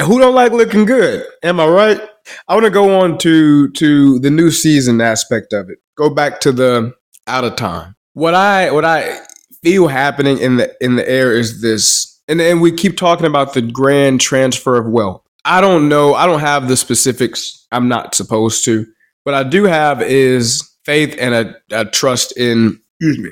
Who 0.00 0.18
don't 0.18 0.34
like 0.34 0.52
looking 0.52 0.84
good? 0.84 1.26
Am 1.42 1.60
I 1.60 1.66
right? 1.66 2.00
I 2.48 2.54
want 2.54 2.64
to 2.64 2.70
go 2.70 3.00
on 3.00 3.18
to 3.18 3.70
to 3.70 4.18
the 4.18 4.30
new 4.30 4.50
season 4.50 5.00
aspect 5.00 5.52
of 5.52 5.68
it. 5.70 5.78
Go 5.96 6.10
back 6.10 6.40
to 6.40 6.52
the 6.52 6.94
out 7.26 7.44
of 7.44 7.56
time. 7.56 7.94
What 8.14 8.34
I 8.34 8.70
what 8.70 8.84
I 8.84 9.20
feel 9.62 9.88
happening 9.88 10.38
in 10.38 10.56
the 10.56 10.74
in 10.80 10.96
the 10.96 11.08
air 11.08 11.32
is 11.32 11.60
this, 11.62 12.20
and 12.28 12.40
and 12.40 12.60
we 12.60 12.72
keep 12.72 12.96
talking 12.96 13.26
about 13.26 13.54
the 13.54 13.62
grand 13.62 14.20
transfer 14.20 14.76
of 14.76 14.86
wealth. 14.86 15.22
I 15.44 15.60
don't 15.60 15.88
know. 15.88 16.14
I 16.14 16.26
don't 16.26 16.40
have 16.40 16.68
the 16.68 16.76
specifics. 16.76 17.66
I'm 17.70 17.88
not 17.88 18.14
supposed 18.14 18.64
to. 18.64 18.86
What 19.24 19.34
I 19.34 19.42
do 19.42 19.64
have 19.64 20.02
is 20.02 20.70
faith 20.84 21.16
and 21.18 21.34
a, 21.34 21.54
a 21.70 21.84
trust 21.84 22.36
in 22.36 22.80
excuse 23.00 23.18
me 23.18 23.30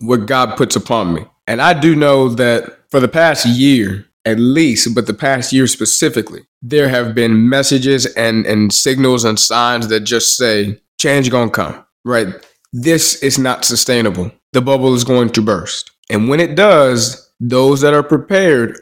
what 0.00 0.26
God 0.26 0.56
puts 0.56 0.76
upon 0.76 1.14
me. 1.14 1.24
And 1.46 1.60
I 1.60 1.78
do 1.78 1.96
know 1.96 2.28
that 2.30 2.78
for 2.90 3.00
the 3.00 3.08
past 3.08 3.46
year, 3.46 4.06
at 4.24 4.38
least, 4.38 4.94
but 4.94 5.06
the 5.06 5.14
past 5.14 5.52
year 5.52 5.66
specifically, 5.66 6.42
there 6.60 6.88
have 6.88 7.14
been 7.14 7.48
messages 7.48 8.06
and, 8.14 8.46
and 8.46 8.72
signals 8.72 9.24
and 9.24 9.38
signs 9.38 9.88
that 9.88 10.00
just 10.00 10.36
say 10.36 10.80
change 10.98 11.30
gonna 11.30 11.50
come, 11.50 11.84
right? 12.04 12.28
This 12.72 13.22
is 13.22 13.38
not 13.38 13.64
sustainable. 13.64 14.30
The 14.52 14.60
bubble 14.60 14.94
is 14.94 15.04
going 15.04 15.30
to 15.30 15.42
burst. 15.42 15.90
And 16.10 16.28
when 16.28 16.40
it 16.40 16.54
does, 16.54 17.32
those 17.40 17.80
that 17.80 17.94
are 17.94 18.02
prepared, 18.02 18.78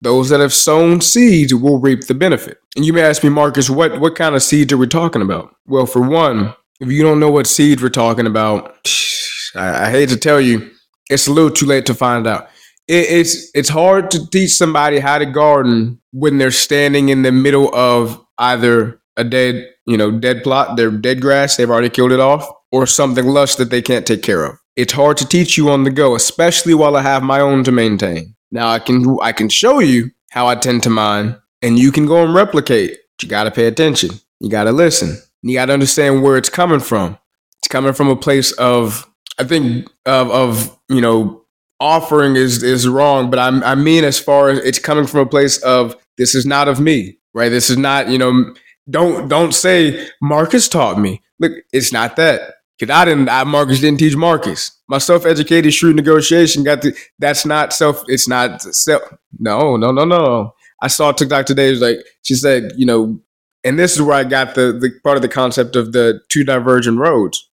those 0.00 0.28
that 0.30 0.40
have 0.40 0.52
sown 0.52 1.00
seeds 1.00 1.54
will 1.54 1.78
reap 1.78 2.06
the 2.06 2.14
benefit. 2.14 2.58
And 2.76 2.84
you 2.84 2.92
may 2.92 3.02
ask 3.02 3.22
me, 3.22 3.30
Marcus, 3.30 3.70
what, 3.70 4.00
what 4.00 4.16
kind 4.16 4.34
of 4.34 4.42
seeds 4.42 4.72
are 4.72 4.76
we 4.76 4.86
talking 4.88 5.22
about? 5.22 5.54
Well, 5.66 5.86
for 5.86 6.02
one, 6.02 6.54
if 6.80 6.90
you 6.90 7.02
don't 7.02 7.20
know 7.20 7.30
what 7.30 7.46
seeds 7.46 7.82
we're 7.82 7.88
talking 7.88 8.26
about, 8.26 8.76
I, 9.54 9.86
I 9.86 9.90
hate 9.90 10.08
to 10.08 10.16
tell 10.16 10.40
you, 10.40 10.70
it's 11.08 11.28
a 11.28 11.32
little 11.32 11.50
too 11.50 11.66
late 11.66 11.86
to 11.86 11.94
find 11.94 12.26
out. 12.26 12.48
It, 12.88 13.10
it's 13.10 13.50
it's 13.54 13.68
hard 13.68 14.10
to 14.12 14.28
teach 14.30 14.50
somebody 14.50 14.98
how 14.98 15.18
to 15.18 15.26
garden 15.26 16.00
when 16.12 16.38
they're 16.38 16.50
standing 16.50 17.08
in 17.08 17.22
the 17.22 17.32
middle 17.32 17.74
of 17.74 18.24
either 18.38 19.00
a 19.16 19.24
dead, 19.24 19.68
you 19.86 19.96
know, 19.96 20.10
dead 20.10 20.42
plot, 20.42 20.76
their 20.76 20.90
dead 20.90 21.20
grass, 21.20 21.56
they've 21.56 21.70
already 21.70 21.90
killed 21.90 22.12
it 22.12 22.20
off, 22.20 22.48
or 22.70 22.86
something 22.86 23.26
lush 23.26 23.56
that 23.56 23.70
they 23.70 23.82
can't 23.82 24.06
take 24.06 24.22
care 24.22 24.44
of. 24.44 24.56
It's 24.76 24.92
hard 24.92 25.16
to 25.18 25.26
teach 25.26 25.56
you 25.58 25.70
on 25.70 25.84
the 25.84 25.90
go, 25.90 26.14
especially 26.14 26.74
while 26.74 26.96
I 26.96 27.02
have 27.02 27.22
my 27.22 27.40
own 27.40 27.62
to 27.64 27.72
maintain. 27.72 28.34
Now 28.50 28.68
I 28.68 28.78
can 28.78 29.16
I 29.22 29.32
can 29.32 29.48
show 29.48 29.78
you 29.80 30.10
how 30.30 30.46
I 30.46 30.54
tend 30.54 30.82
to 30.84 30.90
mine, 30.90 31.36
and 31.60 31.78
you 31.78 31.92
can 31.92 32.06
go 32.06 32.22
and 32.24 32.34
replicate. 32.34 32.98
you 33.22 33.28
got 33.28 33.44
to 33.44 33.50
pay 33.50 33.66
attention. 33.66 34.10
You 34.40 34.50
got 34.50 34.64
to 34.64 34.72
listen. 34.72 35.18
You 35.42 35.54
got 35.54 35.66
to 35.66 35.72
understand 35.72 36.22
where 36.22 36.36
it's 36.36 36.48
coming 36.48 36.80
from. 36.80 37.18
It's 37.58 37.68
coming 37.68 37.92
from 37.92 38.08
a 38.08 38.16
place 38.16 38.52
of 38.52 39.08
I 39.38 39.44
think 39.44 39.88
of 40.06 40.30
of 40.30 40.78
you 40.88 41.00
know 41.00 41.41
offering 41.82 42.36
is 42.36 42.62
is 42.62 42.88
wrong, 42.88 43.30
but 43.30 43.38
I 43.38 43.48
I 43.72 43.74
mean 43.74 44.04
as 44.04 44.18
far 44.18 44.48
as 44.50 44.58
it's 44.60 44.78
coming 44.78 45.06
from 45.06 45.20
a 45.20 45.26
place 45.26 45.58
of 45.62 45.96
this 46.16 46.34
is 46.34 46.46
not 46.46 46.68
of 46.68 46.80
me, 46.80 47.18
right? 47.34 47.48
This 47.48 47.70
is 47.70 47.76
not 47.76 48.08
you 48.08 48.18
know 48.18 48.54
don't 48.88 49.28
don't 49.28 49.52
say 49.52 50.08
Marcus 50.20 50.68
taught 50.68 50.98
me. 50.98 51.22
Look, 51.38 51.52
it's 51.72 51.92
not 51.92 52.16
that. 52.16 52.54
Cause 52.80 52.90
I 52.90 53.04
didn't, 53.04 53.28
I, 53.28 53.44
Marcus 53.44 53.80
didn't 53.80 54.00
teach 54.00 54.16
Marcus. 54.16 54.72
My 54.88 54.98
self-educated 54.98 55.72
shrewd 55.72 55.94
negotiation 55.94 56.64
got 56.64 56.82
the. 56.82 56.96
That's 57.18 57.46
not 57.46 57.72
self. 57.72 58.02
It's 58.08 58.26
not 58.26 58.60
self. 58.62 59.02
No, 59.38 59.76
no, 59.76 59.92
no, 59.92 60.04
no. 60.04 60.54
I 60.80 60.88
saw 60.88 61.12
TikTok 61.12 61.46
today. 61.46 61.68
It 61.68 61.72
was 61.72 61.80
like 61.80 61.98
she 62.22 62.34
said, 62.34 62.72
you 62.76 62.86
know, 62.86 63.20
and 63.62 63.78
this 63.78 63.94
is 63.94 64.02
where 64.02 64.16
I 64.16 64.24
got 64.24 64.56
the 64.56 64.72
the 64.72 64.90
part 65.04 65.16
of 65.16 65.22
the 65.22 65.28
concept 65.28 65.76
of 65.76 65.92
the 65.92 66.20
two 66.28 66.42
divergent 66.42 66.98
roads 66.98 67.48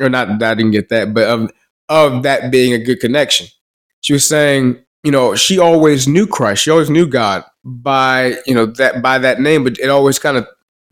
or 0.00 0.08
not 0.08 0.42
I 0.42 0.54
didn't 0.54 0.70
get 0.70 0.88
that, 0.88 1.12
but 1.12 1.24
of 1.24 1.50
of 1.88 2.22
that 2.22 2.50
being 2.50 2.72
a 2.72 2.78
good 2.78 3.00
connection. 3.00 3.48
She 4.02 4.12
was 4.12 4.26
saying, 4.26 4.78
you 5.02 5.10
know, 5.10 5.34
she 5.34 5.58
always 5.58 6.06
knew 6.06 6.26
Christ. 6.26 6.62
She 6.62 6.70
always 6.70 6.90
knew 6.90 7.06
God 7.06 7.44
by, 7.64 8.36
you 8.46 8.54
know, 8.54 8.66
that 8.66 9.02
by 9.02 9.18
that 9.18 9.40
name, 9.40 9.64
but 9.64 9.78
it 9.78 9.88
always 9.88 10.18
kind 10.18 10.36
of 10.36 10.46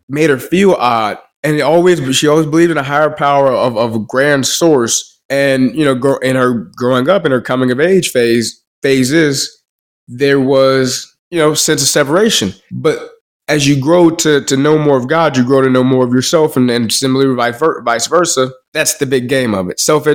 made 0.09 0.31
her 0.31 0.39
feel 0.39 0.73
odd. 0.73 1.19
And 1.43 1.57
it 1.57 1.63
always 1.63 2.17
she 2.17 2.27
always 2.27 2.47
believed 2.47 2.71
in 2.71 2.79
a 2.79 2.83
higher 2.83 3.11
power 3.11 3.49
of, 3.49 3.77
of 3.77 3.95
a 3.95 3.99
grand 3.99 4.47
source. 4.47 5.21
And, 5.29 5.75
you 5.77 5.85
know, 5.85 6.17
in 6.19 6.37
her 6.37 6.55
growing 6.77 7.09
up 7.09 7.25
in 7.25 7.31
her 7.31 7.41
coming 7.41 7.71
of 7.71 7.81
age 7.81 8.11
phase 8.11 8.63
phases, 8.83 9.63
there 10.09 10.41
was, 10.41 11.17
you 11.31 11.39
know, 11.39 11.55
sense 11.55 11.83
of 11.83 11.89
separation. 11.89 12.53
But 12.73 13.11
as 13.49 13.67
you 13.67 13.81
grow 13.81 14.11
to 14.11 14.45
to 14.45 14.57
know 14.57 14.77
more 14.77 14.97
of 14.97 15.09
God, 15.09 15.37
you 15.37 15.45
grow 15.45 15.61
to 15.61 15.71
know 15.71 15.85
more 15.85 16.05
of 16.05 16.13
yourself, 16.13 16.57
and, 16.57 16.71
and 16.71 16.93
similarly 16.93 17.35
vice 17.35 18.07
versa. 18.07 18.51
That's 18.73 18.99
the 18.99 19.07
big 19.07 19.29
game 19.29 19.55
of 19.55 19.69
it. 19.71 19.81
Self 19.81 20.07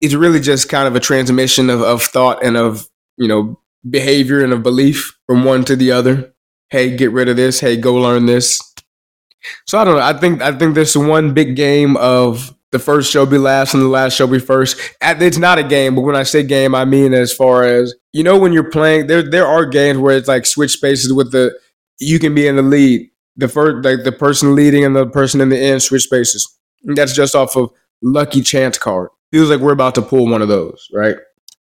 is 0.00 0.14
really 0.14 0.40
just 0.40 0.68
kind 0.68 0.86
of 0.86 0.94
a 0.94 1.00
transmission 1.00 1.70
of, 1.70 1.82
of 1.82 2.02
thought 2.02 2.44
and 2.44 2.56
of 2.56 2.88
you 3.16 3.28
know 3.28 3.60
behavior 3.88 4.42
and 4.42 4.52
of 4.52 4.62
belief 4.62 5.18
from 5.26 5.44
one 5.44 5.64
to 5.64 5.76
the 5.76 5.92
other. 5.92 6.32
Hey, 6.70 6.96
get 6.96 7.12
rid 7.12 7.28
of 7.28 7.36
this. 7.36 7.60
Hey, 7.60 7.76
go 7.76 7.94
learn 7.94 8.26
this. 8.26 8.60
So 9.66 9.78
I 9.78 9.84
don't 9.84 9.96
know. 9.96 10.02
I 10.02 10.12
think 10.12 10.42
I 10.42 10.52
think 10.52 10.74
there's 10.74 10.96
one 10.96 11.34
big 11.34 11.56
game 11.56 11.96
of 11.96 12.54
the 12.70 12.78
first 12.78 13.10
show 13.10 13.24
be 13.24 13.38
last 13.38 13.72
and 13.72 13.82
the 13.82 13.88
last 13.88 14.14
show 14.14 14.26
be 14.26 14.38
first. 14.38 14.78
It's 15.00 15.38
not 15.38 15.58
a 15.58 15.62
game, 15.62 15.94
but 15.94 16.02
when 16.02 16.16
I 16.16 16.22
say 16.22 16.42
game, 16.42 16.74
I 16.74 16.84
mean 16.84 17.14
as 17.14 17.32
far 17.32 17.64
as 17.64 17.94
you 18.12 18.22
know 18.22 18.38
when 18.38 18.52
you're 18.52 18.70
playing. 18.70 19.06
There 19.06 19.22
there 19.22 19.46
are 19.46 19.64
games 19.64 19.98
where 19.98 20.16
it's 20.16 20.28
like 20.28 20.46
switch 20.46 20.72
spaces 20.72 21.12
with 21.12 21.32
the 21.32 21.58
you 21.98 22.18
can 22.18 22.34
be 22.34 22.46
in 22.46 22.56
the 22.56 22.62
lead. 22.62 23.10
The 23.36 23.48
first, 23.48 23.84
like 23.84 24.02
the 24.02 24.12
person 24.12 24.54
leading 24.54 24.84
and 24.84 24.96
the 24.96 25.06
person 25.06 25.40
in 25.40 25.48
the 25.48 25.58
end 25.58 25.82
switch 25.82 26.02
spaces. 26.02 26.46
And 26.84 26.96
that's 26.96 27.14
just 27.14 27.34
off 27.36 27.56
of 27.56 27.70
lucky 28.02 28.42
chance 28.42 28.78
card. 28.78 29.10
Feels 29.30 29.50
like 29.50 29.60
we're 29.60 29.72
about 29.72 29.94
to 29.96 30.02
pull 30.02 30.26
one 30.26 30.40
of 30.40 30.48
those, 30.48 30.88
right? 30.92 31.16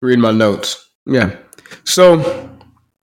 Read 0.00 0.18
my 0.18 0.32
notes. 0.32 0.90
Yeah. 1.06 1.36
So 1.84 2.18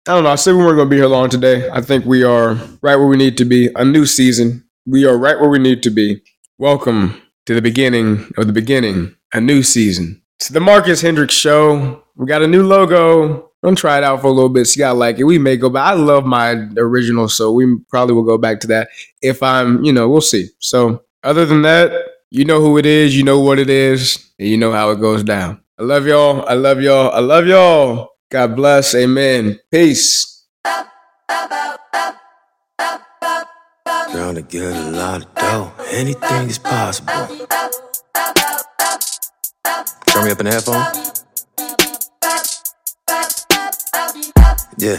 I 0.08 0.14
don't 0.14 0.24
know. 0.24 0.30
I 0.30 0.36
said 0.36 0.52
we 0.52 0.60
weren't 0.60 0.76
going 0.76 0.88
to 0.88 0.90
be 0.90 0.98
here 0.98 1.08
long 1.08 1.30
today. 1.30 1.68
I 1.72 1.82
think 1.82 2.06
we 2.06 2.24
are 2.24 2.54
right 2.84 2.96
where 2.96 3.08
we 3.08 3.18
need 3.18 3.38
to 3.40 3.46
be. 3.46 3.70
A 3.76 3.84
new 3.84 4.06
season. 4.06 4.64
We 4.86 5.04
are 5.04 5.18
right 5.18 5.40
where 5.40 5.50
we 5.50 5.58
need 5.58 5.82
to 5.82 5.90
be. 5.90 6.22
Welcome 6.60 7.20
to 7.48 7.56
the 7.56 7.62
beginning 7.62 8.32
of 8.38 8.46
the 8.46 8.54
beginning. 8.54 9.16
A 9.34 9.42
new 9.42 9.64
season. 9.64 10.22
It's 10.38 10.50
the 10.50 10.60
Marcus 10.60 11.02
Hendricks 11.02 11.34
Show. 11.34 12.04
We 12.16 12.28
got 12.28 12.44
a 12.44 12.48
new 12.48 12.68
logo. 12.68 13.52
Don't 13.64 13.76
try 13.76 13.98
it 13.98 14.04
out 14.04 14.22
for 14.22 14.28
a 14.28 14.32
little 14.32 14.50
bit. 14.50 14.66
See 14.66 14.84
I 14.84 14.92
like 14.92 15.18
it. 15.18 15.24
We 15.24 15.40
may 15.40 15.58
go 15.58 15.72
back. 15.72 15.86
I 15.86 15.94
love 15.94 16.24
my 16.24 16.52
original, 16.78 17.28
so 17.28 17.52
we 17.52 17.78
probably 17.90 18.14
will 18.14 18.24
go 18.24 18.38
back 18.38 18.60
to 18.60 18.68
that. 18.68 18.90
If 19.24 19.42
I'm, 19.42 19.84
you 19.84 19.92
know, 19.92 20.08
we'll 20.08 20.22
see. 20.22 20.50
So 20.60 21.04
other 21.24 21.48
than 21.48 21.64
that, 21.64 21.92
you 22.32 22.46
know 22.46 22.60
who 22.62 22.78
it 22.78 22.86
is, 22.86 23.16
you 23.16 23.24
know 23.24 23.40
what 23.40 23.60
it 23.60 23.70
is, 23.70 24.32
and 24.40 24.48
you 24.48 24.58
know 24.58 24.72
how 24.72 24.92
it 24.92 25.00
goes 25.00 25.24
down. 25.24 25.62
I 25.80 25.84
love 25.84 26.08
y'all. 26.08 26.46
I 26.48 26.54
love 26.54 26.82
y'all. 26.82 27.12
I 27.12 27.20
love 27.20 27.48
y'all. 27.48 28.10
God 28.32 28.56
bless. 28.56 28.96
Amen. 28.96 29.60
Peace. 29.72 30.46
Trying 34.12 34.36
to 34.36 34.42
get 34.42 34.64
a 34.64 34.92
lot 34.92 35.24
of 35.24 35.36
dough. 35.36 35.72
Anything 35.92 36.50
is 36.50 36.58
possible. 36.58 37.28
Turn 40.08 40.26
me 40.26 40.32
up 40.32 40.40
in 40.40 40.46
the 40.46 40.52
headphone. 40.52 40.84
Yeah. 44.78 44.98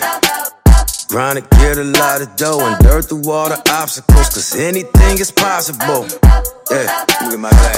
Trying 1.09 1.37
to 1.37 1.49
get 1.57 1.79
a 1.79 1.85
lot 1.85 2.21
of 2.21 2.37
dough 2.37 2.61
and 2.61 2.79
dirt 2.85 3.09
through 3.09 3.23
the 3.23 3.63
obstacles, 3.73 4.29
cause 4.29 4.55
anything 4.57 5.19
is 5.19 5.31
possible. 5.33 6.07
Yeah. 6.71 6.86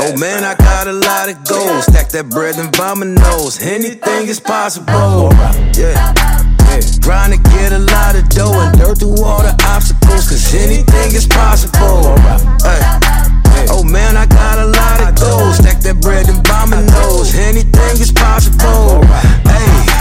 Oh 0.01 0.17
man, 0.17 0.45
I 0.45 0.55
got 0.55 0.87
a 0.87 0.93
lot 0.93 1.29
of 1.29 1.43
goals. 1.43 1.87
Stack 1.87 2.11
that 2.11 2.31
bread 2.31 2.55
and 2.55 2.71
vomit 2.77 3.19
nose. 3.19 3.59
Anything 3.61 4.29
is 4.29 4.39
possible. 4.39 5.35
Yeah. 5.75 6.15
Yeah. 6.71 6.81
Trying 7.03 7.35
to 7.35 7.41
get 7.51 7.73
a 7.73 7.83
lot 7.83 8.15
of 8.15 8.29
dough 8.29 8.55
and 8.55 8.79
dirt 8.79 8.99
through 9.03 9.19
all 9.27 9.43
the 9.43 9.59
obstacles, 9.67 10.31
cause 10.31 10.55
anything 10.55 11.19
is 11.19 11.27
possible. 11.27 12.15
Hey. 12.63 12.79
Oh 13.75 13.83
man, 13.83 14.17
I 14.17 14.27
got 14.27 14.63
a 14.63 14.71
lot 14.71 15.03
of 15.03 15.19
goals. 15.19 15.59
Stack 15.59 15.83
that 15.83 16.01
bread 16.01 16.29
and 16.29 16.47
vomit 16.47 16.87
nose. 16.95 17.35
Anything 17.35 17.99
is 17.99 18.13
possible. 18.13 19.03
Hey. 19.51 19.99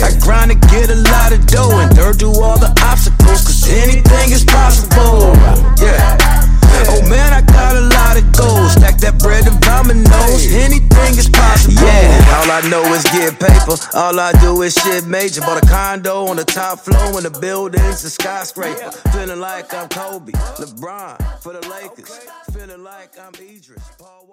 I 0.00 0.10
grind 0.24 0.50
to 0.50 0.58
get 0.72 0.88
a 0.88 0.96
lot 1.12 1.32
of 1.32 1.44
dough 1.46 1.84
and 1.84 1.94
dirt 1.94 2.16
through 2.16 2.40
all 2.40 2.58
the 2.58 2.72
obstacles, 2.80 3.44
cause 3.44 3.68
anything 3.68 4.32
is 4.32 4.44
possible. 4.44 5.36
Yeah. 5.76 6.43
Oh 6.90 7.02
man, 7.08 7.32
I 7.32 7.40
got 7.42 7.76
a 7.76 7.80
lot 7.80 8.16
of 8.16 8.24
goals. 8.36 8.72
Stack 8.72 8.98
that 8.98 9.18
bread 9.18 9.46
and 9.46 9.60
dominoes. 9.60 10.52
Anything 10.52 11.18
is 11.18 11.28
possible. 11.28 11.74
Yeah. 11.74 12.38
All 12.38 12.50
I 12.50 12.60
know 12.68 12.82
is 12.94 13.04
get 13.04 13.38
paper. 13.38 13.76
All 13.94 14.18
I 14.18 14.32
do 14.40 14.62
is 14.62 14.74
shit 14.74 15.06
major. 15.06 15.40
Bought 15.40 15.62
a 15.62 15.66
condo 15.66 16.26
on 16.26 16.36
the 16.36 16.44
top 16.44 16.80
floor 16.80 17.16
and 17.16 17.24
the 17.24 17.38
building's 17.40 18.04
a 18.04 18.10
skyscraper. 18.10 18.90
Feeling 19.12 19.40
like 19.40 19.72
I'm 19.74 19.88
Kobe, 19.88 20.32
LeBron 20.32 21.40
for 21.40 21.52
the 21.52 21.66
Lakers. 21.68 22.20
Feeling 22.52 22.82
like 22.82 23.18
I'm 23.18 23.34
Idris, 23.34 23.82
Paul. 23.98 24.23